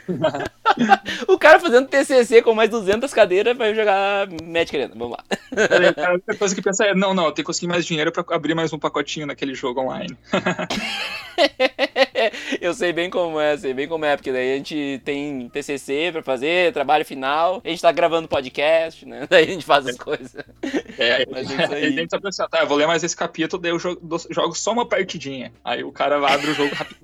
o 1.28 1.38
cara 1.38 1.60
fazendo 1.60 1.88
TCC 1.88 2.42
com 2.42 2.54
mais 2.54 2.70
200 2.70 3.14
cadeiras 3.14 3.58
vai 3.58 3.74
jogar 3.74 4.28
Magic 4.44 4.76
Arena. 4.76 4.94
Vamos 4.96 5.18
lá. 5.18 5.24
A 6.06 6.14
única 6.14 6.36
coisa 6.38 6.54
que 6.54 6.62
pensa 6.62 6.86
é: 6.86 6.94
não, 6.94 7.14
não, 7.14 7.26
eu 7.26 7.32
tenho 7.32 7.44
que 7.46 7.52
conseguir 7.52 7.68
mais 7.68 7.86
dinheiro 7.86 8.12
para 8.12 8.24
abrir 8.36 8.54
mais 8.54 8.74
um 8.74 8.80
pacotinho 8.80 9.26
naquele 9.26 9.56
jogo 9.56 9.82
online. 9.82 10.18
eu 12.62 12.74
sei 12.74 12.94
bem 12.94 13.10
como 13.10 13.40
é, 13.40 13.58
sei 13.58 13.74
bem 13.74 13.88
como 13.88 14.06
é, 14.06 14.16
porque 14.16 14.32
daí 14.32 14.54
a 14.54 14.58
gente 14.58 15.02
tem 15.04 15.50
TCC 15.50 16.12
pra 16.12 16.24
fazer, 16.24 16.74
trabalho 16.74 17.06
final, 17.06 17.62
a 17.64 17.70
gente 17.70 17.82
tá 17.82 17.92
gravando 17.92 18.28
podcast, 18.28 19.06
né? 19.06 19.28
Daí 19.30 19.46
a 19.46 19.48
gente 19.48 19.66
faz 19.66 19.88
as 19.88 19.98
coisas. 19.98 20.36
É, 20.98 21.26
Mas 21.32 21.50
é 21.50 21.64
isso 21.64 21.74
aí. 21.74 21.86
A 21.86 21.90
gente 21.90 22.10
tá 22.10 22.20
pensando, 22.20 22.50
tá, 22.50 22.60
eu 22.62 22.68
vou 22.68 22.78
ler 22.78 22.88
mais 22.88 23.04
esse 23.04 23.16
capítulo, 23.16 23.62
daí 23.62 23.72
eu 23.72 23.80
jogo, 23.80 24.02
jogo 24.30 24.54
só 24.56 24.72
uma 24.72 24.86
partidinha. 24.86 25.52
Aí 25.64 25.84
o 25.84 25.92
cara 25.92 26.18
abre 26.18 26.52
o 26.52 26.54
jogo 26.54 26.74
rápido, 26.76 27.00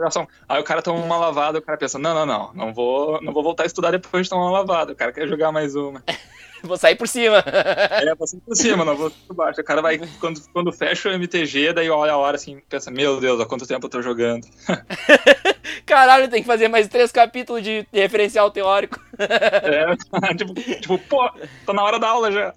aí 0.48 0.60
o 0.60 0.64
cara 0.64 0.82
toma 0.82 1.00
uma 1.00 1.18
lavada, 1.18 1.60
o 1.60 1.62
cara 1.62 1.78
pensa, 1.78 1.98
não, 1.98 2.14
não, 2.14 2.26
não, 2.26 2.54
não 2.54 2.74
vou, 2.74 3.22
não 3.22 3.34
vou 3.34 3.44
voltar 3.44 3.64
a 3.64 3.66
estudar 3.66 3.92
depois 3.92 4.26
de 4.26 4.30
tomar 4.30 4.46
uma 4.46 4.60
lavada, 4.60 4.94
o 4.94 4.96
cara 4.96 5.12
quer 5.12 5.28
jogar 5.28 5.52
mais 5.52 5.76
uma. 5.76 6.04
vou 6.64 6.78
sair 6.78 6.96
por 6.96 7.08
cima. 7.08 7.44
É, 7.46 8.14
vou 8.16 8.28
sair 8.28 8.42
por 8.42 8.56
cima, 8.56 8.86
não 8.86 8.96
vou 8.96 9.12
por 9.28 9.36
baixo. 9.36 9.62
O 9.62 9.64
cara 9.64 9.82
vai, 9.82 10.00
quando, 10.20 10.42
quando 10.52 10.72
fecha 10.72 11.10
o 11.10 11.14
MTG, 11.14 11.74
daí 11.74 11.90
olha 11.90 12.14
a 12.14 12.18
hora 12.18 12.36
assim, 12.36 12.62
pensa, 12.68 12.92
meu 12.92 13.20
Deus, 13.20 13.40
há 13.40 13.46
quanto 13.46 13.68
tempo 13.68 13.86
eu 13.86 13.90
tô 13.90 14.02
jogando. 14.02 14.48
Caralho, 15.86 16.30
tem 16.30 16.42
que 16.42 16.48
fazer 16.48 16.68
mais 16.68 16.88
três 16.88 17.12
capítulos 17.12 17.64
de 17.64 17.88
referencial 17.92 18.52
teórico. 18.52 19.00
É, 19.18 20.36
tipo, 20.36 20.54
tipo, 20.54 20.98
pô, 21.00 21.30
tô 21.66 21.74
na 21.74 21.84
hora 21.84 22.00
da 22.00 22.10
aula 22.10 22.32
já. 22.32 22.54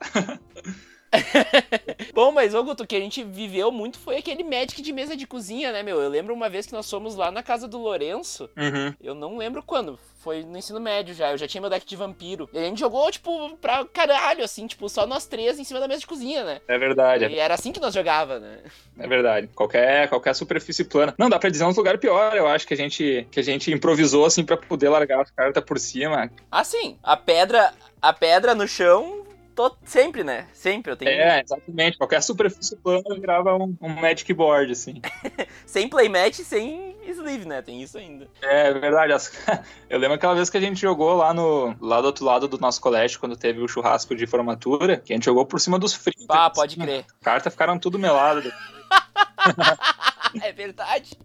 Bom, 2.15 2.33
mas 2.33 2.55
ô 2.55 2.63
Guto, 2.63 2.85
o 2.85 2.87
que 2.87 2.97
a 2.97 3.01
gente 3.01 3.23
viveu 3.23 3.71
muito 3.73 3.99
foi 3.99 4.17
aquele 4.17 4.45
Magic 4.45 4.81
de 4.81 4.93
mesa 4.93 5.17
de 5.17 5.27
cozinha, 5.27 5.73
né, 5.73 5.83
meu? 5.83 6.01
Eu 6.01 6.09
lembro 6.09 6.35
uma 6.35 6.49
vez 6.49 6.67
que 6.67 6.73
nós 6.73 6.89
fomos 6.89 7.17
lá 7.17 7.31
na 7.31 7.43
casa 7.43 7.67
do 7.67 7.79
Lourenço. 7.79 8.49
Uhum. 8.57 8.95
Eu 9.03 9.15
não 9.15 9.37
lembro 9.37 9.63
quando. 9.63 9.99
Foi 10.21 10.43
no 10.43 10.59
ensino 10.59 10.79
médio 10.79 11.15
já. 11.15 11.31
Eu 11.31 11.39
já 11.39 11.49
tinha 11.49 11.61
meu 11.63 11.71
deck 11.71 11.87
de 11.87 11.97
vampiro. 11.97 12.49
E 12.53 12.59
a 12.59 12.63
gente 12.63 12.79
jogou, 12.79 13.11
tipo, 13.11 13.57
pra 13.57 13.87
caralho, 13.87 14.45
assim, 14.45 14.67
tipo, 14.67 14.87
só 14.89 15.07
nós 15.07 15.27
três 15.27 15.59
em 15.59 15.65
cima 15.65 15.81
da 15.81 15.89
mesa 15.89 16.01
de 16.01 16.07
cozinha, 16.07 16.45
né? 16.45 16.61
É 16.69 16.79
verdade. 16.79 17.25
E 17.25 17.39
era 17.39 17.55
assim 17.55 17.73
que 17.73 17.81
nós 17.81 17.95
jogava, 17.95 18.39
né? 18.39 18.59
É 18.99 19.09
verdade. 19.09 19.49
Qualquer, 19.55 20.09
qualquer 20.09 20.35
superfície 20.35 20.85
plana. 20.85 21.15
Não, 21.17 21.31
dá 21.31 21.39
pra 21.39 21.49
dizer 21.49 21.65
um 21.65 21.71
lugar 21.71 21.97
pior, 21.97 22.37
eu 22.37 22.47
acho, 22.47 22.67
que 22.67 22.75
a 22.75 22.77
gente, 22.77 23.27
que 23.31 23.41
a 23.41 23.43
gente 23.43 23.73
improvisou, 23.73 24.27
assim, 24.27 24.45
pra 24.45 24.59
poder 24.59 24.91
largar 24.91 25.23
as 25.23 25.31
cartas 25.31 25.65
por 25.65 25.79
cima. 25.79 26.31
Ah, 26.51 26.65
sim. 26.65 26.99
A 27.03 27.17
pedra, 27.17 27.73
a 28.03 28.13
pedra 28.13 28.55
no 28.55 28.69
chão 28.69 29.25
tô 29.69 29.77
sempre, 29.85 30.25
né? 30.25 30.47
Sempre 30.53 30.93
eu 30.93 30.97
tenho. 30.97 31.11
É, 31.11 31.43
exatamente. 31.43 31.99
Qualquer 31.99 32.23
superfície 32.23 32.77
plana 32.77 33.03
virava 33.15 33.55
um, 33.57 33.77
um 33.81 33.89
Magic 33.89 34.33
Board, 34.33 34.73
assim. 34.73 35.03
sem 35.67 35.89
playmat, 35.89 36.35
sem 36.35 36.97
sleeve, 37.07 37.45
né? 37.45 37.61
Tem 37.61 37.83
isso 37.83 37.99
ainda. 37.99 38.29
É 38.43 38.73
verdade. 38.73 39.13
Eu 39.91 39.99
lembro 39.99 40.15
aquela 40.15 40.35
vez 40.35 40.49
que 40.49 40.57
a 40.57 40.61
gente 40.61 40.81
jogou 40.81 41.15
lá 41.15 41.35
no 41.35 41.77
lá 41.81 42.01
do 42.01 42.07
outro 42.07 42.25
lado 42.25 42.49
do 42.49 42.59
nosso 42.59 42.81
colégio, 42.81 43.21
quando 43.21 43.37
teve 43.37 43.61
o 43.61 43.69
churrasco 43.69 44.15
de 44.15 44.27
formatura, 44.27 44.97
que 44.97 45.13
a 45.13 45.17
gente 45.17 45.25
jogou 45.25 45.45
por 45.45 45.61
cima 45.61 45.79
dos 45.79 45.93
frios. 45.93 46.25
Ah, 46.29 46.49
pode 46.49 46.77
crer. 46.77 47.05
As 47.07 47.25
cartas 47.25 47.53
ficaram 47.53 47.79
tudo 47.79 47.99
meladas. 47.99 48.45
é 50.43 50.53
verdade. 50.53 51.19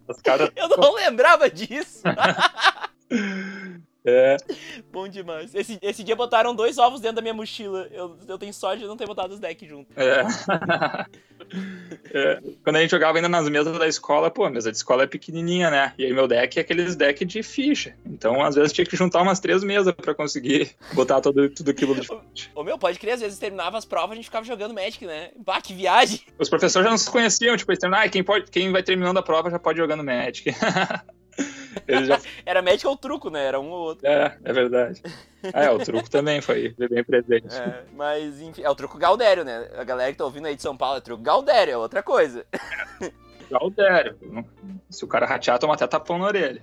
Eu 0.56 0.70
não 0.70 0.94
lembrava 0.94 1.50
disso. 1.50 2.04
É. 4.06 4.38
Bom 4.92 5.08
demais. 5.08 5.56
Esse, 5.56 5.80
esse 5.82 6.04
dia 6.04 6.16
botaram 6.16 6.54
dois 6.54 6.78
ovos 6.78 7.02
dentro 7.02 7.16
da 7.16 7.22
minha 7.22 7.34
mochila. 7.34 7.88
Eu, 7.92 8.16
eu 8.28 8.38
tenho 8.38 8.54
sorte 8.54 8.82
de 8.82 8.88
não 8.88 8.96
ter 8.96 9.08
botado 9.08 9.34
os 9.34 9.40
decks 9.40 9.68
junto. 9.68 9.90
É. 10.00 10.22
é. 12.14 12.40
Quando 12.64 12.76
a 12.76 12.82
gente 12.82 12.92
jogava 12.92 13.18
ainda 13.18 13.28
nas 13.28 13.50
mesas 13.50 13.78
da 13.78 13.88
escola, 13.88 14.30
pô, 14.30 14.46
a 14.46 14.50
mesa 14.50 14.72
de 14.72 14.78
escola 14.78 15.04
é 15.04 15.08
pequenininha, 15.08 15.72
né? 15.72 15.94
E 15.98 16.06
aí 16.06 16.14
meu 16.14 16.28
deck 16.28 16.58
é 16.58 16.62
aqueles 16.62 16.96
decks 16.96 17.28
de 17.28 17.42
ficha. 17.42 17.96
Então, 18.06 18.44
às 18.44 18.54
vezes, 18.54 18.72
tinha 18.72 18.86
que 18.86 18.96
juntar 18.96 19.24
umas 19.24 19.40
três 19.40 19.64
mesas 19.64 19.94
pra 19.94 20.14
conseguir 20.14 20.76
botar 20.94 21.20
todo, 21.20 21.50
tudo 21.50 21.72
aquilo 21.72 21.96
de 21.96 22.02
ficha. 22.06 22.52
Ô, 22.54 22.64
meu, 22.64 22.78
pode 22.78 23.00
crer, 23.00 23.14
às 23.14 23.22
vezes 23.22 23.40
terminava 23.40 23.78
as 23.78 23.86
provas, 23.86 24.12
a 24.12 24.16
gente 24.16 24.26
ficava 24.26 24.46
jogando 24.46 24.74
Magic, 24.74 25.04
né? 25.06 25.32
Bah, 25.44 25.62
que 25.62 25.74
viagem! 25.74 26.22
Os 26.38 26.50
professores 26.50 26.86
já 26.86 26.92
não 26.92 26.98
se 26.98 27.10
conheciam, 27.10 27.58
tipo, 27.58 27.72
eles 27.72 27.84
ah, 27.84 28.08
quem, 28.08 28.24
pode, 28.24 28.52
quem 28.52 28.72
vai 28.72 28.84
terminando 28.84 29.18
a 29.18 29.24
prova 29.24 29.50
já 29.50 29.58
pode 29.58 29.80
jogando 29.80 30.04
Magic. 30.04 30.54
Já... 32.06 32.20
Era 32.46 32.62
médico 32.62 32.90
ou 32.90 32.98
truco, 32.98 33.30
né? 33.30 33.46
Era 33.46 33.60
um 33.60 33.70
ou 33.70 33.88
outro. 33.88 34.08
É, 34.08 34.38
é 34.44 34.54
verdade. 34.54 35.02
É, 35.54 35.70
o 35.70 35.78
truco 35.78 36.10
também 36.10 36.42
foi 36.42 36.74
bem 36.78 37.04
presente. 37.04 37.54
É, 37.56 37.84
mas, 37.94 38.42
enfim, 38.42 38.64
é 38.64 38.70
o 38.70 38.76
truco 38.76 38.98
Galdério, 38.98 39.44
né? 39.44 39.70
A 39.78 39.84
galera 39.84 40.12
que 40.12 40.18
tá 40.18 40.26
ouvindo 40.26 40.48
aí 40.48 40.56
de 40.56 40.62
São 40.62 40.76
Paulo 40.76 40.98
é 40.98 41.02
truco 41.02 41.22
Galdério, 41.22 41.74
é 41.74 41.78
outra 41.78 42.02
coisa. 42.02 42.46
Galdério. 43.50 44.18
Se 44.90 45.04
o 45.04 45.08
cara 45.08 45.26
ratear, 45.26 45.60
toma 45.60 45.74
até 45.74 45.86
tapão 45.88 46.18
na 46.18 46.26
orelha. 46.26 46.62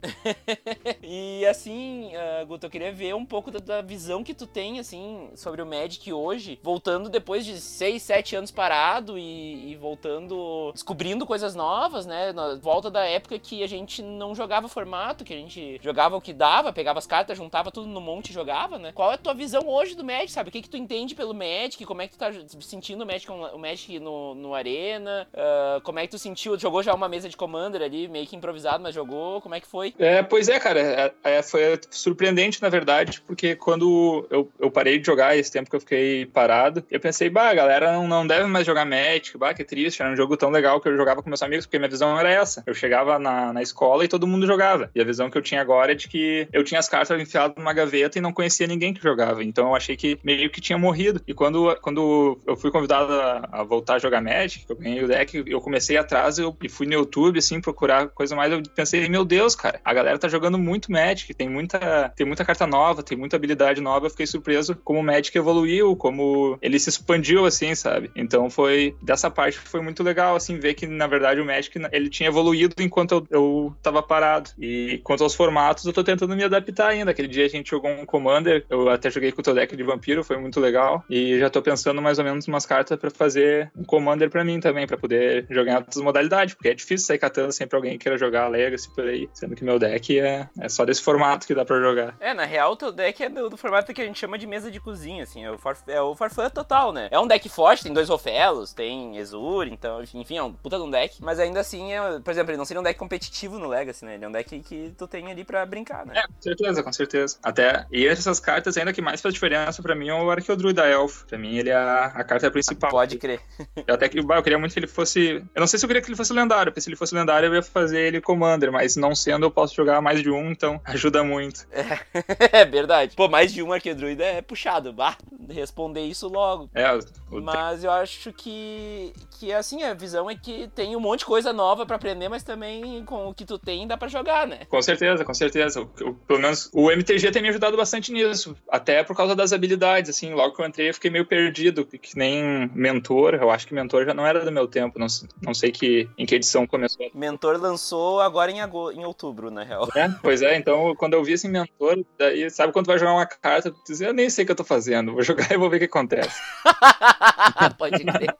e 1.03 1.45
assim, 1.47 2.11
uh, 2.15 2.47
Guto, 2.47 2.67
eu 2.67 2.71
queria 2.71 2.93
ver 2.93 3.15
um 3.15 3.25
pouco 3.25 3.51
da, 3.51 3.59
da, 3.59 3.83
visão 3.83 4.23
que 4.23 4.35
tu 4.35 4.47
tem, 4.47 4.79
assim, 4.79 5.31
sobre 5.35 5.61
o 5.61 5.67
Magic 5.67 6.13
hoje, 6.13 6.59
voltando 6.63 7.09
depois 7.09 7.45
de 7.45 7.61
6, 7.61 8.03
7 8.03 8.37
anos 8.37 8.51
parado 8.51 9.19
e, 9.19 9.73
e, 9.73 9.77
voltando, 9.77 10.71
descobrindo 10.73 11.27
coisas 11.27 11.55
novas, 11.55 12.07
né? 12.07 12.33
Na 12.33 12.55
volta 12.55 12.91
da 12.91 13.05
época 13.05 13.39
que 13.39 13.63
a 13.63 13.67
gente 13.67 14.03
não 14.03 14.35
jogava 14.35 14.69
formato, 14.69 15.25
que 15.25 15.35
a 15.35 15.37
gente 15.37 15.81
jogava 15.83 16.17
o 16.17 16.21
que 16.21 16.33
dava, 16.33 16.73
pegava 16.73 16.99
as 16.99 17.07
cartas, 17.07 17.37
juntava 17.37 17.71
tudo 17.71 17.89
no 17.89 18.01
monte 18.01 18.31
e 18.31 18.33
jogava, 18.33 18.79
né? 18.79 18.93
Qual 18.93 19.11
é 19.11 19.15
a 19.15 19.19
tua 19.19 19.35
visão 19.35 19.69
hoje 19.69 19.95
do 19.95 20.05
Magic, 20.05 20.33
sabe? 20.33 20.49
O 20.49 20.53
que, 20.53 20.63
que 20.63 20.71
tu 20.71 20.77
entende 20.77 21.15
pelo 21.15 21.35
Magic? 21.35 21.85
Como 21.85 22.03
é 22.03 22.07
que 22.07 22.15
tu 22.15 22.19
tá 22.19 22.31
sentindo 22.61 23.03
o 23.03 23.07
Magic, 23.07 23.31
o 23.31 23.59
Magic 23.59 23.99
no, 23.99 24.35
no 24.35 24.55
Arena? 24.55 25.29
Uh, 25.33 25.81
como 25.83 25.99
é 25.99 26.07
que 26.07 26.11
tu 26.11 26.19
sentiu? 26.19 26.59
Jogou 26.59 26.72
jogou 26.73 26.83
já 26.83 26.95
uma 26.95 27.09
mesa 27.09 27.29
de 27.29 27.37
Commander 27.37 27.83
ali, 27.83 28.09
meio 28.09 28.27
que 28.27 28.35
improvisado, 28.35 28.83
mas 28.83 28.95
jogou. 28.95 29.43
Como 29.43 29.55
é 29.55 29.61
que 29.61 29.67
foi? 29.67 29.95
É, 29.99 30.23
pois 30.23 30.49
é, 30.49 30.59
cara. 30.59 30.81
É, 30.81 31.13
é, 31.25 31.43
foi 31.43 31.79
surpreendente, 31.91 32.63
na 32.63 32.71
verdade, 32.71 33.23
porque 33.27 33.55
quando 33.55 34.27
eu, 34.31 34.51
eu 34.59 34.71
parei 34.71 34.99
de 34.99 35.05
jogar, 35.05 35.37
esse 35.37 35.53
tempo 35.53 35.69
que 35.69 35.77
eu 35.77 35.81
fiquei 35.81 36.25
parado, 36.25 36.83
eu 36.91 36.99
pensei, 36.99 37.29
bah, 37.29 37.51
a 37.51 37.55
galera 37.55 37.93
não, 37.93 38.09
não 38.09 38.27
deve 38.27 38.47
mais 38.47 38.65
jogar 38.65 38.87
Magic, 38.87 39.37
bah, 39.37 39.53
que 39.53 39.65
triste, 39.65 40.01
era 40.01 40.11
um 40.11 40.17
jogo 40.17 40.35
tão 40.35 40.49
legal 40.49 40.81
que 40.81 40.89
eu 40.89 40.97
jogava 40.97 41.23
com 41.23 41.29
meus 41.29 41.43
amigos, 41.43 41.67
porque 41.67 41.79
minha 41.79 41.91
visão 41.91 42.19
era 42.19 42.31
essa. 42.31 42.63
Eu 42.67 42.73
chegava 42.73 43.19
na, 43.19 43.53
na 43.53 43.61
escola 43.61 44.05
e 44.05 44.09
todo 44.09 44.27
mundo 44.27 44.47
jogava. 44.47 44.91
E 44.95 45.01
a 45.01 45.05
visão 45.05 45.29
que 45.29 45.37
eu 45.37 45.43
tinha 45.43 45.61
agora 45.61 45.93
é 45.93 45.95
de 45.95 46.09
que 46.09 46.49
eu 46.53 46.65
tinha 46.65 46.79
as 46.81 46.89
cartas 46.89 47.21
enfiadas 47.21 47.55
numa 47.57 47.75
gaveta 47.75 48.17
e 48.17 48.23
não 48.23 48.33
conhecia 48.33 48.67
ninguém 48.67 48.95
que 48.95 49.03
jogava. 49.03 49.45
Então 49.45 49.69
eu 49.69 49.75
achei 49.75 49.95
que 49.95 50.19
meio 50.25 50.49
que 50.49 50.61
tinha 50.61 50.79
morrido. 50.79 51.21
E 51.27 51.35
quando, 51.35 51.77
quando 51.83 52.41
eu 52.47 52.57
fui 52.57 52.71
convidado 52.71 53.13
a, 53.13 53.49
a 53.53 53.63
voltar 53.63 53.97
a 53.97 53.99
jogar 53.99 54.23
Magic, 54.23 54.65
eu 54.67 54.77
ganhei 54.77 55.05
o 55.05 55.09
deck, 55.09 55.45
eu 55.47 55.61
comecei 55.61 55.99
atrás 55.99 56.39
eu, 56.39 56.57
e 56.67 56.69
fui 56.69 56.87
no 56.87 56.95
YouTube, 56.95 57.39
assim, 57.39 57.61
procurar 57.61 58.09
coisa 58.09 58.35
mais. 58.35 58.53
Eu 58.53 58.63
pensei, 58.75 59.09
meu 59.09 59.25
Deus, 59.25 59.55
cara, 59.55 59.81
a 59.85 59.95
galera 59.95 60.19
tá 60.19 60.29
jogando 60.29 60.59
muito 60.59 60.91
Magic, 60.91 61.33
tem 61.35 61.49
muita, 61.49 62.13
tem 62.17 62.27
muita 62.27 62.45
carta 62.45 62.67
nova, 62.67 63.03
tem 63.03 63.17
muita 63.17 63.37
habilidade 63.37 63.81
nova. 63.81 64.07
Eu 64.07 64.11
fiquei 64.11 64.27
surpreso 64.27 64.77
como 64.85 65.01
o 65.01 65.03
Magic 65.03 65.37
evoluiu, 65.37 65.97
como 65.97 66.59
ele 66.61 66.79
se 66.79 66.89
expandiu, 66.89 67.45
assim, 67.45 67.75
sabe? 67.75 68.11
Então 68.15 68.49
foi, 68.51 68.95
dessa 69.03 69.31
parte 69.31 69.59
foi 69.59 69.81
muito 69.81 70.03
legal, 70.03 70.37
assim, 70.37 70.59
ver 70.59 70.75
que 70.75 70.87
na 70.87 71.07
verdade 71.07 71.41
o 71.41 71.45
Magic 71.45 71.79
ele 71.91 72.09
tinha 72.09 72.29
evoluído 72.29 72.75
enquanto 72.81 73.13
eu, 73.13 73.27
eu 73.31 73.77
tava 73.83 74.03
parado. 74.03 74.51
E 74.59 75.01
quanto 75.05 75.23
aos 75.23 75.35
formatos, 75.35 75.85
eu 75.85 75.93
tô 75.93 76.05
tentando 76.05 76.37
me 76.37 76.45
adaptar 76.45 76.89
ainda. 76.89 77.11
Aquele 77.11 77.29
dia 77.29 77.47
a 77.47 77.49
gente 77.49 77.71
jogou 77.71 77.91
um 77.91 78.07
Commander, 78.07 78.65
eu 78.69 78.89
até 78.89 79.11
joguei 79.11 79.33
com 79.33 79.41
o 79.41 79.45
teu 79.45 79.55
deck 79.55 79.75
de 79.77 79.83
vampiro, 79.83 80.25
foi 80.25 80.37
muito 80.37 80.61
legal. 80.61 81.05
E 81.09 81.39
já 81.39 81.51
tô 81.51 81.63
pensando 81.63 82.01
mais 82.01 82.19
ou 82.19 82.25
menos 82.25 82.47
umas 82.47 82.67
cartas 82.67 82.99
para 82.99 83.11
fazer 83.11 83.71
um 83.77 83.85
Commander 83.85 84.31
para 84.31 84.45
mim 84.45 84.61
também, 84.61 84.87
para 84.87 84.97
poder 84.97 85.47
jogar 85.51 85.79
outras 85.79 86.03
modalidades, 86.03 86.52
porque 86.57 86.69
é 86.69 86.75
difícil 86.75 87.07
sair 87.07 87.19
catando 87.19 87.53
sempre 87.53 87.77
alguém 87.77 87.93
que 87.93 87.99
queira 87.99 88.19
jogar 88.19 88.49
Legacy 88.49 88.91
por 88.95 89.05
aí, 89.05 89.29
sendo 89.33 89.55
que 89.55 89.65
meu 89.65 89.79
deck 89.79 90.19
é, 90.19 90.49
é 90.59 90.69
só 90.69 90.85
desse 90.85 91.03
formato 91.03 91.47
que 91.47 91.55
dá 91.55 91.65
para 91.65 91.81
jogar. 91.81 92.17
É, 92.21 92.35
na 92.35 92.45
real, 92.45 92.73
o 92.73 92.77
teu 92.77 92.93
deck 92.93 93.23
é 93.23 93.29
do, 93.29 93.51
do, 93.51 93.57
formato 93.57 93.93
que 93.93 94.03
a 94.03 94.05
gente 94.05 94.19
chama 94.19 94.39
de 94.39 94.47
mesa 94.47 94.71
de 94.71 94.81
cozinha, 94.81 95.23
assim, 95.23 95.45
é 95.45 95.51
o, 95.51 95.59
for, 95.59 95.77
é 95.87 96.01
o 96.01 96.15
Farfã 96.15 96.49
total, 96.51 96.93
né? 96.93 97.09
É 97.11 97.19
um 97.19 97.27
deck 97.27 97.49
forte, 97.49 97.83
tem 97.85 97.93
dois 97.93 98.11
Ofelos, 98.11 98.73
tem 98.73 99.17
Exur, 99.19 99.67
então, 99.69 100.03
enfim, 100.03 100.37
é 100.37 100.43
um 100.43 100.53
puta 100.53 100.77
de 100.77 100.83
um 100.83 100.91
deck, 100.91 101.23
mas 101.23 101.39
ainda 101.39 101.61
assim, 101.61 101.93
é, 101.93 102.21
por 102.21 102.31
exemplo, 102.31 102.51
ele 102.51 102.59
não 102.59 102.65
seria 102.65 102.81
um 102.81 102.85
deck 102.85 102.99
competitivo 102.99 103.59
no 103.59 103.69
Legacy, 103.69 104.05
né? 104.05 104.15
Ele 104.15 104.25
é 104.25 104.29
um 104.29 104.33
deck 104.33 104.61
que 104.61 104.93
tu 104.97 105.07
tem 105.07 105.31
ali 105.31 105.45
para 105.45 105.65
brincar, 105.65 106.05
né? 106.07 106.15
É, 106.17 106.23
com 106.27 106.43
certeza, 106.43 106.83
com 106.83 106.93
certeza. 106.93 107.39
Até, 107.43 107.87
e 107.91 108.07
essas 108.07 108.41
cartas 108.41 108.77
ainda 108.77 108.93
que 108.93 109.03
mais 109.03 109.21
faz 109.21 109.35
diferença 109.35 109.83
para 109.83 109.95
mim 109.95 110.09
é 110.09 110.15
o 110.15 110.31
Arqueodruid 110.31 110.75
da 110.75 110.89
Elf. 110.89 111.25
Pra 111.25 111.39
mim 111.39 111.57
ele 111.57 111.71
é 111.71 111.75
a, 111.75 112.07
a 112.07 112.25
carta 112.25 112.51
principal. 112.51 112.91
Pode 112.91 113.19
crer. 113.19 113.41
Eu 113.87 113.95
até 113.95 114.09
que 114.09 114.19
eu 114.19 114.43
queria 114.43 114.59
muito 114.59 114.73
que 114.73 114.79
ele 114.79 114.87
fosse. 114.87 115.43
Eu 115.55 115.61
não 115.61 115.67
sei 115.67 115.79
se 115.79 115.85
eu 115.85 115.89
queria 115.89 116.03
que 116.03 116.09
ele 116.09 116.17
fosse 116.17 116.33
lendário, 116.43 116.73
porque 116.73 116.81
se 116.81 116.89
ele 116.89 116.97
fosse 116.97 117.15
lendário 117.15 117.47
eu 117.47 117.55
ia 117.55 117.63
fazer 117.63 118.01
ele 118.01 118.21
Commander, 118.21 118.71
mas 118.71 118.97
não 118.97 119.15
sendo 119.15 119.47
eu 119.47 119.51
posso 119.51 119.75
jogar 119.75 120.01
mais 120.01 120.23
de 120.23 120.31
um, 120.31 120.51
então 120.51 120.81
ajuda 120.85 121.23
muito. 121.23 121.67
É, 121.73 122.61
é 122.61 122.65
verdade. 122.65 123.15
Pô, 123.17 123.29
mais 123.29 123.53
de 123.53 123.63
um 123.63 123.73
Arqueodruid 123.73 124.21
é 124.23 124.43
puxado. 124.43 124.93
Bah, 124.93 125.17
responder 125.49 126.03
isso 126.03 126.29
logo. 126.29 126.71
É, 126.75 126.87
mas 127.31 127.85
eu 127.85 127.91
acho 127.91 128.33
que, 128.33 129.13
que 129.39 129.53
assim, 129.53 129.83
a 129.83 129.95
visão 129.95 130.31
é 130.31 130.35
que 130.35 130.69
tem 130.75 130.95
um 130.97 131.01
monte 131.01 131.21
de 131.21 131.27
coisa 131.27 131.53
nova 131.53 131.87
para 131.87 131.97
aprender, 131.97 132.29
mas 132.29 132.43
também 132.43 133.05
com 133.05 133.29
o 133.29 133.35
que 133.35 133.45
tu 133.45 133.59
tem 133.59 133.87
dá 133.87 133.97
para 133.97 134.09
jogar, 134.09 134.47
né? 134.47 134.61
Com 134.69 134.81
certeza, 134.83 135.25
com 135.25 135.35
certeza. 135.35 135.81
O, 135.81 135.85
o, 135.85 136.15
pelo 136.15 136.41
menos 136.41 136.71
o 136.73 136.91
MTG 136.91 137.31
tem 137.31 137.43
me 137.43 137.49
ajudado 137.49 137.77
bastante 137.77 138.13
nisso, 138.13 138.57
até 138.69 139.03
por 139.03 139.17
causa 139.17 139.35
das 139.35 139.53
habilidades, 139.53 140.11
assim, 140.11 140.33
logo 140.33 140.55
que 140.55 140.63
eu 140.63 140.67
entrei 140.67 140.89
eu 140.89 140.95
fiquei 140.95 141.11
meio 141.11 141.27
perdido, 141.27 141.85
que 141.85 142.17
nem 142.17 142.71
mentor, 142.75 143.35
eu 143.35 143.51
acho 143.51 143.67
que 143.67 143.75
mentor 143.75 144.05
já 144.05 144.15
não 144.15 144.27
era 144.27 144.45
do 144.45 144.53
meu 144.53 144.67
tempo, 144.67 144.99
não, 144.99 145.07
não 145.41 145.55
sei 145.55 145.71
que, 145.71 146.09
em 146.19 146.27
que 146.27 146.32
edição 146.37 146.67
começou. 146.67 147.11
Mentor 147.15 147.61
lançou 147.61 148.21
agora 148.21 148.51
em, 148.51 148.59
em 148.59 149.05
outubro, 149.05 149.51
na 149.51 149.63
real. 149.63 149.89
É, 149.95 150.09
pois 150.23 150.43
é, 150.43 150.57
então 150.57 150.95
quando 150.97 151.15
eu 151.15 151.25
vi 151.25 151.33
esse 151.33 151.49
mentor, 151.49 152.05
daí, 152.19 152.51
sabe 152.51 152.73
quando 152.73 152.87
vai 152.87 152.99
jogar 152.99 153.15
uma 153.15 153.27
carta, 153.27 153.71
tu 153.71 153.81
diz, 153.87 154.01
eu 154.01 154.13
nem 154.13 154.31
sei 154.31 154.45
o 154.45 154.47
que 154.47 154.53
eu 154.53 154.57
tô 154.57 154.65
fazendo, 154.65 155.13
vou 155.13 155.23
jogar 155.23 155.51
e 155.53 155.57
vou 155.57 155.71
ver 155.71 155.77
o 155.77 155.81
que 155.81 155.85
acontece. 155.87 156.41
Pode 157.79 158.05
crer. 158.05 158.35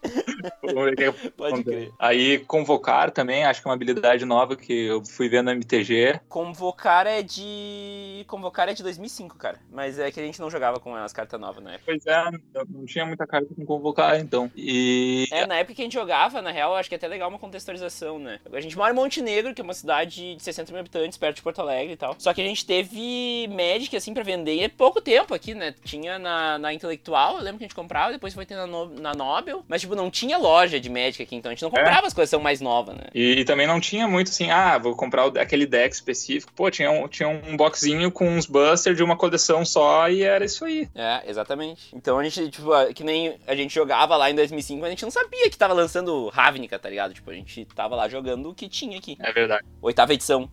Vamos 0.63 0.85
ver 0.85 0.93
o 0.93 0.97
que 0.97 1.05
acontece. 1.05 1.33
Pode 1.37 1.65
crer. 1.65 1.93
Aí 1.99 2.39
convocar 2.41 3.11
também, 3.11 3.45
acho 3.45 3.61
que 3.61 3.69
é 3.69 3.71
uma 3.71 3.75
habilidade 3.75 4.25
nova 4.25 4.57
que 4.57 4.87
eu 4.87 5.05
fui 5.05 5.29
ver 5.29 5.43
no 5.43 5.51
MTG. 5.51 6.21
Convocar 6.29 7.07
é 7.07 7.23
de. 7.23 8.25
Convocar 8.27 8.69
é 8.69 8.75
de 8.75 8.83
2005, 8.83 9.37
cara. 9.37 9.59
Mas 9.71 9.99
é 9.99 10.11
que 10.11 10.21
a 10.21 10.23
gente 10.23 10.41
não 10.41 10.51
jogava 10.51 10.79
com 10.81 10.95
as 10.95 11.13
cartas 11.13 11.41
novas 11.41 11.63
na 11.63 11.73
época. 11.73 11.85
Pois 11.87 12.07
é, 12.07 12.25
não 12.69 12.85
tinha 12.85 13.05
muita 13.05 13.27
carta 13.27 13.49
com 13.55 13.65
convocar, 13.65 14.19
então. 14.19 14.51
E. 14.57 15.27
É, 15.31 15.47
na 15.47 15.57
época 15.57 15.75
que 15.75 15.83
a 15.83 15.85
gente 15.85 15.95
jogava, 15.95 16.43
na 16.43 16.51
real, 16.51 16.75
acho 16.75 16.89
que 16.89 16.95
é 16.95 16.99
até 16.99 17.09
legal 17.09 17.29
uma 17.29 17.39
contextualização, 17.39 17.82
né? 18.19 18.41
A 18.53 18.61
gente 18.61 18.77
mora 18.77 18.93
em 18.93 18.97
Montenegro, 18.97 19.55
que 19.55 19.61
é 19.61 19.65
uma 19.65 19.75
cidade 19.75 20.37
de 20.37 20.43
60 20.43 20.73
mil 20.73 20.81
habitantes, 20.81 21.19
perto 21.19 21.37
de 21.37 21.43
Porto 21.43 21.61
Alegre 21.61 21.95
e 21.95 21.97
tal. 21.97 22.15
Só 22.19 22.33
que 22.33 22.41
a 22.41 22.45
gente 22.45 22.65
teve 22.65 23.49
Magic, 23.49 23.97
assim, 23.97 24.15
pra 24.15 24.23
vender 24.23 24.65
há 24.65 24.69
pouco 24.69 25.01
tempo 25.01 25.35
aqui, 25.35 25.55
né? 25.55 25.75
Tinha 25.85 26.19
na, 26.19 26.59
na 26.59 26.73
Intelectual, 26.73 27.37
eu 27.37 27.43
lembro 27.43 27.59
que 27.59 27.65
a 27.65 27.69
gente 27.69 27.75
comprava, 27.75 28.13
depois 28.13 28.35
foi 28.35 28.47
ter 28.47 28.57
na, 28.57 28.67
no, 28.67 28.87
na 28.87 29.15
Nobel. 29.15 29.65
Mas, 29.69 29.81
tipo, 29.81 29.95
não 29.95 30.11
tinha 30.11 30.39
loja 30.39 30.79
de 30.81 30.89
Magic 30.89 31.23
aqui, 31.23 31.37
então 31.37 31.51
a 31.51 31.55
gente 31.55 31.63
não 31.63 31.69
é. 31.69 31.73
comprava 31.73 32.07
é. 32.07 32.23
as 32.23 32.31
são 32.31 32.41
mais 32.41 32.61
novas, 32.61 32.97
né? 32.97 33.05
E, 33.15 33.41
e, 33.41 33.45
também 33.45 33.67
não 33.67 33.81
tinha 33.81 34.07
muito 34.07 34.31
assim, 34.31 34.51
ah, 34.51 34.79
vou 34.79 34.95
comprar 34.95 35.27
o, 35.27 35.39
aquele 35.39 35.67
deck 35.67 35.95
específico. 35.95 36.53
Pô, 36.55 36.71
tinha 36.71 36.91
um, 36.91 37.09
tinha 37.09 37.29
um 37.29 37.57
boxinho 37.57 38.11
com 38.11 38.29
uns 38.29 38.47
busters 38.47 38.97
de 38.97 39.03
uma 39.03 39.17
coleção 39.17 39.65
só 39.65 40.09
e 40.09 40.23
era 40.23 40.45
isso 40.45 40.65
aí. 40.65 40.89
É, 40.95 41.23
exatamente. 41.27 41.95
Então 41.95 42.19
a 42.19 42.25
gente, 42.25 42.51
tipo, 42.51 42.71
que 42.95 43.05
nem 43.05 43.37
a 43.47 43.55
gente 43.55 43.75
jogava 43.75 44.17
lá 44.17 44.31
em 44.31 44.35
2005, 44.35 44.85
a 44.85 44.91
gente 44.91 45.03
não 45.03 45.11
sabia 45.11 45.51
que 45.51 45.57
tava 45.57 45.75
lançando 45.75 46.29
Ravnica, 46.29 46.79
tá 46.79 46.89
ligado? 46.89 47.15
Tipo, 47.15 47.31
a 47.31 47.35
gente 47.35 47.67
tava 47.75 47.97
lá 47.97 48.09
jogando 48.09 48.51
o 48.51 48.55
que 48.55 48.69
tinha 48.69 48.99
aqui. 48.99 49.17
É 49.21 49.33
verdade. 49.33 49.65
Oitava 49.81 50.15
edição. 50.15 50.51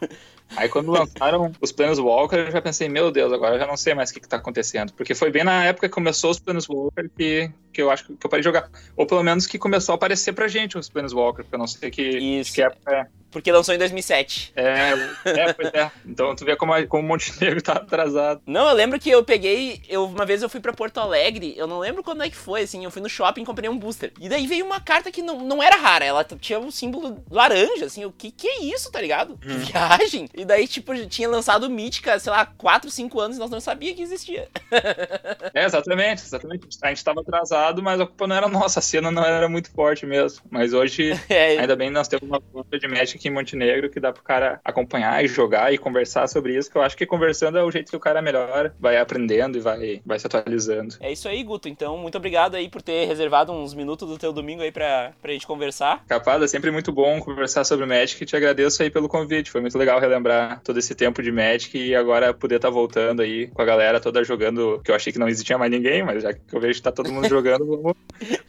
Aí 0.56 0.68
quando 0.68 0.92
lançaram 0.92 1.52
os 1.60 1.72
Planeswalker, 1.72 2.38
eu 2.38 2.52
já 2.52 2.62
pensei, 2.62 2.88
meu 2.88 3.10
Deus, 3.10 3.32
agora 3.32 3.56
eu 3.56 3.58
já 3.58 3.66
não 3.66 3.76
sei 3.76 3.94
mais 3.94 4.10
o 4.10 4.14
que, 4.14 4.20
que 4.20 4.28
tá 4.28 4.36
acontecendo. 4.36 4.92
Porque 4.92 5.14
foi 5.14 5.30
bem 5.30 5.42
na 5.42 5.64
época 5.64 5.88
que 5.88 5.94
começou 5.94 6.30
os 6.30 6.38
Planeswalker 6.38 7.10
que, 7.16 7.50
que 7.74 7.82
eu 7.82 7.90
acho 7.90 8.04
que 8.04 8.12
eu 8.12 8.30
parei 8.30 8.40
de 8.40 8.44
jogar. 8.44 8.70
Ou 8.96 9.04
pelo 9.04 9.22
menos 9.22 9.46
que 9.46 9.58
começou 9.58 9.92
a 9.92 9.96
aparecer 9.96 10.32
pra 10.32 10.46
gente 10.48 10.78
os 10.78 10.88
Planeswalker, 10.88 11.44
porque 11.44 11.54
eu 11.54 11.58
não 11.58 11.66
sei 11.66 11.90
que, 11.90 12.02
Isso. 12.02 12.54
que 12.54 12.62
época 12.62 12.92
é. 12.92 13.06
Porque 13.34 13.50
lançou 13.50 13.74
em 13.74 13.78
2007. 13.78 14.52
É, 14.54 14.92
é, 15.24 15.52
pois 15.52 15.74
é. 15.74 15.90
Então 16.06 16.36
tu 16.36 16.44
vê 16.44 16.54
como, 16.54 16.72
como 16.86 17.02
o 17.02 17.06
Montenegro 17.08 17.60
tá 17.60 17.72
atrasado. 17.72 18.40
Não, 18.46 18.68
eu 18.68 18.74
lembro 18.76 19.00
que 19.00 19.10
eu 19.10 19.24
peguei. 19.24 19.82
Eu, 19.88 20.04
uma 20.04 20.24
vez 20.24 20.40
eu 20.40 20.48
fui 20.48 20.60
pra 20.60 20.72
Porto 20.72 20.98
Alegre, 20.98 21.52
eu 21.56 21.66
não 21.66 21.80
lembro 21.80 22.04
quando 22.04 22.22
é 22.22 22.30
que 22.30 22.36
foi, 22.36 22.62
assim. 22.62 22.84
Eu 22.84 22.92
fui 22.92 23.02
no 23.02 23.08
shopping 23.08 23.42
e 23.42 23.44
comprei 23.44 23.68
um 23.68 23.76
booster. 23.76 24.12
E 24.20 24.28
daí 24.28 24.46
veio 24.46 24.64
uma 24.64 24.80
carta 24.80 25.10
que 25.10 25.20
não, 25.20 25.40
não 25.40 25.60
era 25.60 25.74
rara, 25.74 26.04
ela 26.04 26.22
tinha 26.22 26.60
um 26.60 26.70
símbolo 26.70 27.24
laranja, 27.28 27.86
assim. 27.86 28.04
O 28.04 28.12
que 28.12 28.30
que 28.30 28.46
é 28.46 28.62
isso, 28.62 28.92
tá 28.92 29.00
ligado? 29.00 29.36
Que 29.38 29.50
hum. 29.50 29.58
viagem. 29.58 30.28
E 30.32 30.44
daí, 30.44 30.68
tipo, 30.68 30.94
tinha 31.06 31.28
lançado 31.28 31.68
Mítica, 31.68 32.16
sei 32.20 32.30
lá, 32.30 32.46
4, 32.46 32.88
5 32.88 33.20
anos 33.20 33.36
e 33.36 33.40
nós 33.40 33.50
não 33.50 33.58
sabia 33.58 33.92
que 33.96 34.02
existia. 34.02 34.48
é, 35.52 35.64
exatamente, 35.64 36.22
exatamente. 36.22 36.68
A 36.80 36.88
gente 36.90 37.02
tava 37.02 37.20
atrasado, 37.20 37.63
mas 37.82 38.00
a 38.00 38.06
culpa 38.06 38.26
não 38.26 38.36
era 38.36 38.48
nossa, 38.48 38.78
a 38.78 38.82
cena 38.82 39.10
não 39.10 39.24
era 39.24 39.48
muito 39.48 39.70
forte 39.70 40.06
mesmo. 40.06 40.42
Mas 40.50 40.72
hoje, 40.72 41.12
é, 41.28 41.58
ainda 41.58 41.76
bem, 41.76 41.90
nós 41.90 42.08
temos 42.08 42.28
uma 42.28 42.40
conta 42.40 42.78
de 42.78 42.88
Magic 42.88 43.16
aqui 43.16 43.28
em 43.28 43.32
Montenegro 43.32 43.90
que 43.90 44.00
dá 44.00 44.12
pro 44.12 44.22
cara 44.22 44.60
acompanhar 44.64 45.24
e 45.24 45.28
jogar 45.28 45.72
e 45.72 45.78
conversar 45.78 46.26
sobre 46.28 46.56
isso, 46.56 46.70
que 46.70 46.76
eu 46.76 46.82
acho 46.82 46.96
que 46.96 47.06
conversando 47.06 47.58
é 47.58 47.62
o 47.62 47.70
jeito 47.70 47.90
que 47.90 47.96
o 47.96 48.00
cara 48.00 48.20
melhor 48.20 48.72
vai 48.78 48.96
aprendendo 48.96 49.56
e 49.58 49.60
vai, 49.60 50.00
vai 50.04 50.18
se 50.18 50.26
atualizando. 50.26 50.96
É 51.00 51.12
isso 51.12 51.28
aí, 51.28 51.42
Guto. 51.42 51.68
Então, 51.68 51.96
muito 51.96 52.16
obrigado 52.18 52.54
aí 52.54 52.68
por 52.68 52.82
ter 52.82 53.06
reservado 53.06 53.52
uns 53.52 53.74
minutos 53.74 54.08
do 54.08 54.18
teu 54.18 54.32
domingo 54.32 54.62
aí 54.62 54.72
pra, 54.72 55.12
pra 55.20 55.32
gente 55.32 55.46
conversar. 55.46 56.04
Capaz, 56.06 56.42
é 56.42 56.46
sempre 56.46 56.70
muito 56.70 56.92
bom 56.92 57.20
conversar 57.20 57.64
sobre 57.64 57.86
Magic 57.86 58.22
e 58.22 58.26
te 58.26 58.36
agradeço 58.36 58.82
aí 58.82 58.90
pelo 58.90 59.08
convite. 59.08 59.50
Foi 59.50 59.60
muito 59.60 59.78
legal 59.78 60.00
relembrar 60.00 60.60
todo 60.62 60.78
esse 60.78 60.94
tempo 60.94 61.22
de 61.22 61.30
Magic 61.30 61.76
e 61.76 61.94
agora 61.94 62.34
poder 62.34 62.56
estar 62.56 62.68
tá 62.68 62.74
voltando 62.74 63.22
aí 63.22 63.48
com 63.48 63.62
a 63.62 63.64
galera 63.64 64.00
toda 64.00 64.24
jogando, 64.24 64.80
que 64.84 64.90
eu 64.90 64.94
achei 64.94 65.12
que 65.12 65.18
não 65.18 65.28
existia 65.28 65.58
mais 65.58 65.70
ninguém, 65.70 66.02
mas 66.02 66.22
já 66.22 66.32
que 66.32 66.40
eu 66.52 66.60
vejo 66.60 66.74
que 66.74 66.82
tá 66.82 66.92
todo 66.92 67.12
mundo 67.12 67.28
jogando, 67.28 67.53
vamos, 67.58 67.96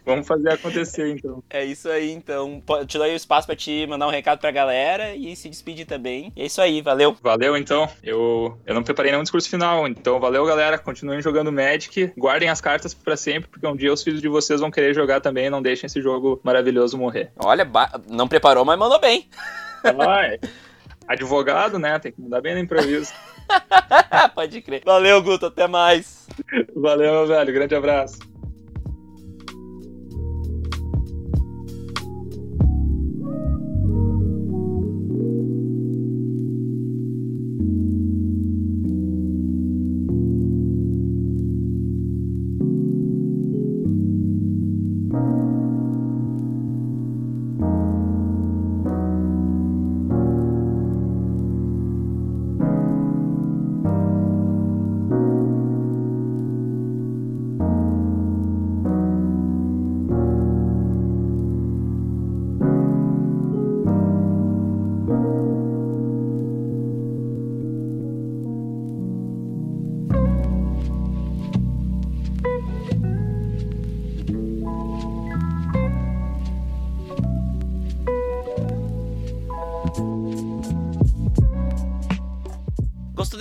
vamos 0.05 0.27
fazer 0.27 0.51
acontecer 0.51 1.15
então. 1.15 1.43
É 1.49 1.63
isso 1.63 1.89
aí, 1.89 2.11
então. 2.11 2.61
Te 2.87 2.97
dou 2.97 3.05
aí 3.05 3.13
o 3.13 3.15
espaço 3.15 3.47
pra 3.47 3.55
te 3.55 3.85
mandar 3.87 4.07
um 4.07 4.11
recado 4.11 4.39
pra 4.39 4.51
galera 4.51 5.15
e 5.15 5.35
se 5.35 5.49
despedir 5.49 5.85
também. 5.85 6.31
E 6.35 6.41
é 6.41 6.45
isso 6.45 6.61
aí, 6.61 6.81
valeu. 6.81 7.15
Valeu, 7.21 7.57
então. 7.57 7.87
Eu, 8.03 8.57
eu 8.65 8.73
não 8.73 8.83
preparei 8.83 9.11
nenhum 9.11 9.23
discurso 9.23 9.49
final, 9.49 9.87
então 9.87 10.19
valeu, 10.19 10.45
galera. 10.45 10.77
Continuem 10.77 11.21
jogando 11.21 11.51
Magic. 11.51 12.11
Guardem 12.17 12.49
as 12.49 12.61
cartas 12.61 12.93
para 12.93 13.17
sempre, 13.17 13.49
porque 13.49 13.67
um 13.67 13.75
dia 13.75 13.91
os 13.91 14.03
filhos 14.03 14.21
de 14.21 14.27
vocês 14.27 14.59
vão 14.59 14.71
querer 14.71 14.93
jogar 14.93 15.21
também. 15.21 15.49
Não 15.49 15.61
deixem 15.61 15.87
esse 15.87 16.01
jogo 16.01 16.39
maravilhoso 16.43 16.97
morrer. 16.97 17.31
Olha, 17.37 17.67
não 18.09 18.27
preparou, 18.27 18.65
mas 18.65 18.77
mandou 18.77 18.99
bem. 18.99 19.29
Ah, 19.83 20.25
é. 20.25 20.39
Advogado, 21.07 21.77
né? 21.77 21.99
Tem 21.99 22.11
que 22.11 22.21
mandar 22.21 22.41
bem 22.41 22.55
no 22.55 22.61
improviso. 22.61 23.13
Pode 24.33 24.61
crer. 24.61 24.81
Valeu, 24.83 25.21
Guto. 25.21 25.45
Até 25.45 25.67
mais. 25.67 26.27
Valeu, 26.75 27.11
meu 27.11 27.27
velho. 27.27 27.53
Grande 27.53 27.75
abraço. 27.75 28.17